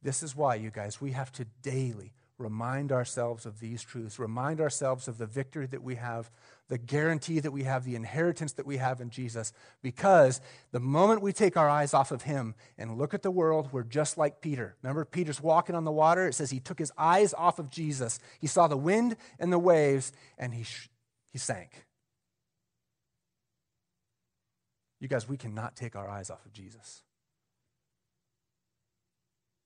This 0.00 0.22
is 0.22 0.34
why, 0.34 0.54
you 0.54 0.70
guys, 0.70 0.98
we 0.98 1.12
have 1.12 1.30
to 1.32 1.44
daily 1.60 2.14
remind 2.38 2.92
ourselves 2.92 3.46
of 3.46 3.60
these 3.60 3.82
truths, 3.82 4.18
remind 4.18 4.60
ourselves 4.60 5.08
of 5.08 5.18
the 5.18 5.26
victory 5.26 5.66
that 5.66 5.82
we 5.82 5.94
have, 5.94 6.30
the 6.68 6.76
guarantee 6.76 7.40
that 7.40 7.50
we 7.50 7.62
have, 7.62 7.84
the 7.84 7.94
inheritance 7.94 8.52
that 8.54 8.66
we 8.66 8.76
have 8.76 9.00
in 9.00 9.08
Jesus. 9.08 9.52
Because 9.82 10.40
the 10.70 10.80
moment 10.80 11.22
we 11.22 11.32
take 11.32 11.56
our 11.56 11.68
eyes 11.68 11.94
off 11.94 12.12
of 12.12 12.22
Him 12.22 12.54
and 12.76 12.98
look 12.98 13.14
at 13.14 13.22
the 13.22 13.30
world, 13.30 13.70
we're 13.72 13.82
just 13.82 14.18
like 14.18 14.40
Peter. 14.40 14.76
Remember, 14.82 15.04
Peter's 15.04 15.40
walking 15.40 15.74
on 15.74 15.84
the 15.84 15.92
water. 15.92 16.26
It 16.26 16.34
says 16.34 16.50
he 16.50 16.60
took 16.60 16.78
his 16.78 16.92
eyes 16.98 17.32
off 17.32 17.58
of 17.58 17.70
Jesus. 17.70 18.18
He 18.38 18.46
saw 18.46 18.68
the 18.68 18.76
wind 18.76 19.16
and 19.38 19.52
the 19.52 19.58
waves, 19.58 20.12
and 20.36 20.52
he, 20.52 20.64
sh- 20.64 20.90
he 21.32 21.38
sank. 21.38 21.86
You 25.00 25.08
guys, 25.08 25.28
we 25.28 25.36
cannot 25.36 25.76
take 25.76 25.96
our 25.96 26.08
eyes 26.08 26.30
off 26.30 26.44
of 26.44 26.52
Jesus. 26.52 27.02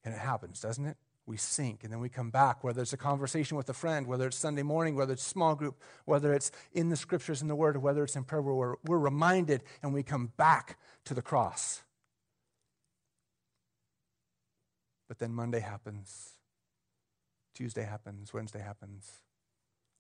And 0.05 0.14
it 0.14 0.21
happens, 0.21 0.61
doesn't 0.61 0.87
it? 0.87 0.97
We 1.31 1.37
sink 1.37 1.85
and 1.85 1.93
then 1.93 2.01
we 2.01 2.09
come 2.09 2.31
back, 2.31 2.64
whether 2.64 2.83
it's 2.83 2.93
a 2.93 2.97
conversation 2.97 3.57
with 3.57 3.68
a 3.68 3.72
friend, 3.72 4.09
whether 4.09 4.26
it's 4.26 4.37
Sunday 4.37 4.64
morning, 4.64 4.97
whether 4.97 5.12
it's 5.12 5.22
small 5.22 5.55
group, 5.55 5.81
whether 6.05 6.35
it's 6.35 6.51
in 6.72 6.89
the 6.89 6.97
scriptures 6.97 7.41
in 7.41 7.47
the 7.47 7.55
Word, 7.55 7.76
or 7.76 7.78
whether 7.78 8.03
it's 8.03 8.16
in 8.16 8.24
prayer, 8.24 8.43
we're, 8.43 8.74
we're 8.85 8.99
reminded 8.99 9.62
and 9.81 9.95
we 9.95 10.03
come 10.03 10.33
back 10.37 10.76
to 11.05 11.14
the 11.14 11.22
cross. 11.22 11.85
But 15.07 15.20
then 15.20 15.33
Monday 15.33 15.61
happens, 15.61 16.31
Tuesday 17.55 17.85
happens, 17.85 18.35
Wednesday 18.35 18.61
happens, 18.61 19.09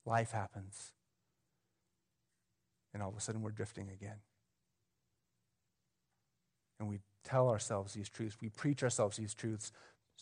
life 0.04 0.32
happens, 0.32 0.94
and 2.92 3.04
all 3.04 3.10
of 3.10 3.16
a 3.16 3.20
sudden 3.20 3.42
we're 3.42 3.52
drifting 3.52 3.88
again. 3.88 4.18
And 6.80 6.88
we 6.88 6.98
tell 7.22 7.48
ourselves 7.50 7.94
these 7.94 8.08
truths, 8.08 8.36
we 8.40 8.48
preach 8.48 8.82
ourselves 8.82 9.16
these 9.16 9.32
truths 9.32 9.70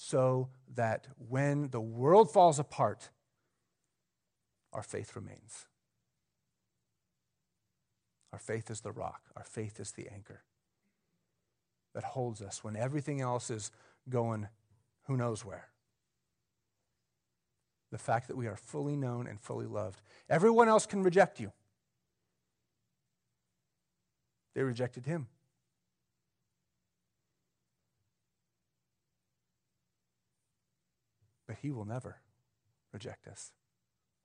so 0.01 0.49
that 0.77 1.09
when 1.29 1.71
the 1.71 1.81
world 1.81 2.31
falls 2.31 2.61
apart, 2.61 3.11
our 4.73 4.83
faith 4.83 5.17
remains. 5.17 5.67
Our 8.33 8.39
faith 8.39 8.71
is 8.71 8.81
the 8.83 8.93
rock, 8.93 9.23
our 9.35 9.43
faith 9.43 9.81
is 9.81 9.91
the 9.91 10.07
anchor 10.09 10.45
that 11.95 12.05
holds 12.05 12.41
us 12.41 12.63
when 12.63 12.77
everything 12.77 13.21
else 13.21 13.51
is 13.51 13.73
going 14.09 14.47
who 15.07 15.17
knows 15.17 15.45
where. 15.45 15.67
The 17.91 17.99
fact 17.99 18.29
that 18.29 18.37
we 18.37 18.47
are 18.47 18.57
fully 18.57 18.95
known 18.95 19.27
and 19.27 19.41
fully 19.41 19.67
loved. 19.67 20.01
Everyone 20.31 20.69
else 20.69 20.87
can 20.87 21.03
reject 21.03 21.41
you. 21.41 21.51
They 24.55 24.63
rejected 24.63 25.07
him. 25.07 25.27
He 31.61 31.71
will 31.71 31.85
never 31.85 32.17
reject 32.93 33.27
us. 33.27 33.53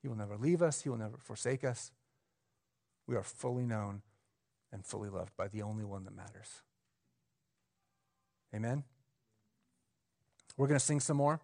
He 0.02 0.08
will 0.08 0.16
never 0.16 0.38
leave 0.38 0.62
us. 0.62 0.82
He 0.82 0.90
will 0.90 0.98
never 0.98 1.18
forsake 1.18 1.64
us. 1.64 1.92
We 3.08 3.16
are 3.16 3.24
fully 3.24 3.66
known 3.66 4.02
and 4.72 4.86
fully 4.86 5.10
loved 5.10 5.36
by 5.38 5.48
the 5.48 5.62
only 5.62 5.86
one 5.86 6.04
that 6.06 6.16
matters. 6.16 6.62
Amen? 8.54 8.84
We're 10.58 10.68
going 10.68 10.80
to 10.80 10.86
sing 10.86 11.00
some 11.00 11.18
more. 11.18 11.40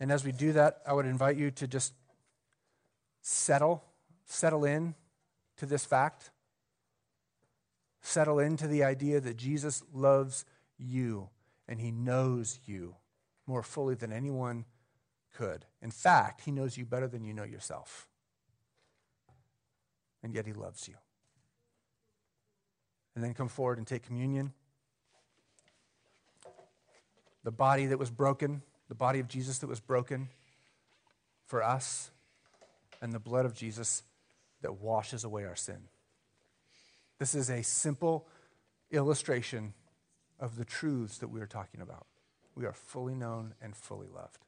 And 0.00 0.12
as 0.12 0.24
we 0.24 0.32
do 0.32 0.52
that, 0.52 0.80
I 0.86 0.92
would 0.92 1.06
invite 1.06 1.36
you 1.36 1.50
to 1.52 1.66
just 1.66 1.92
settle, 3.20 3.82
settle 4.26 4.64
in 4.64 4.94
to 5.56 5.66
this 5.66 5.84
fact. 5.84 6.30
Settle 8.00 8.38
into 8.38 8.68
the 8.68 8.84
idea 8.84 9.20
that 9.20 9.36
Jesus 9.36 9.82
loves 9.92 10.44
you 10.78 11.30
and 11.66 11.80
he 11.80 11.90
knows 11.90 12.60
you 12.64 12.94
more 13.48 13.62
fully 13.62 13.94
than 13.94 14.12
anyone 14.12 14.64
could. 15.34 15.64
In 15.82 15.90
fact, 15.90 16.42
he 16.42 16.52
knows 16.52 16.76
you 16.76 16.84
better 16.84 17.08
than 17.08 17.24
you 17.24 17.32
know 17.32 17.44
yourself. 17.44 18.06
And 20.22 20.34
yet 20.34 20.46
he 20.46 20.52
loves 20.52 20.86
you. 20.86 20.94
And 23.14 23.24
then 23.24 23.34
come 23.34 23.48
forward 23.48 23.78
and 23.78 23.86
take 23.86 24.04
communion 24.04 24.52
the 27.44 27.52
body 27.52 27.86
that 27.86 27.98
was 27.98 28.10
broken, 28.10 28.62
the 28.88 28.94
body 28.94 29.20
of 29.20 29.28
Jesus 29.28 29.58
that 29.58 29.68
was 29.68 29.80
broken 29.80 30.28
for 31.46 31.62
us, 31.62 32.10
and 33.00 33.12
the 33.12 33.18
blood 33.18 33.46
of 33.46 33.54
Jesus 33.54 34.02
that 34.60 34.74
washes 34.74 35.24
away 35.24 35.44
our 35.46 35.56
sin. 35.56 35.78
This 37.18 37.34
is 37.34 37.48
a 37.48 37.62
simple 37.62 38.26
illustration 38.90 39.72
of 40.38 40.56
the 40.56 40.64
truths 40.64 41.18
that 41.18 41.28
we 41.28 41.40
are 41.40 41.46
talking 41.46 41.80
about. 41.80 42.06
We 42.58 42.66
are 42.66 42.72
fully 42.72 43.14
known 43.14 43.54
and 43.62 43.76
fully 43.76 44.08
loved. 44.12 44.47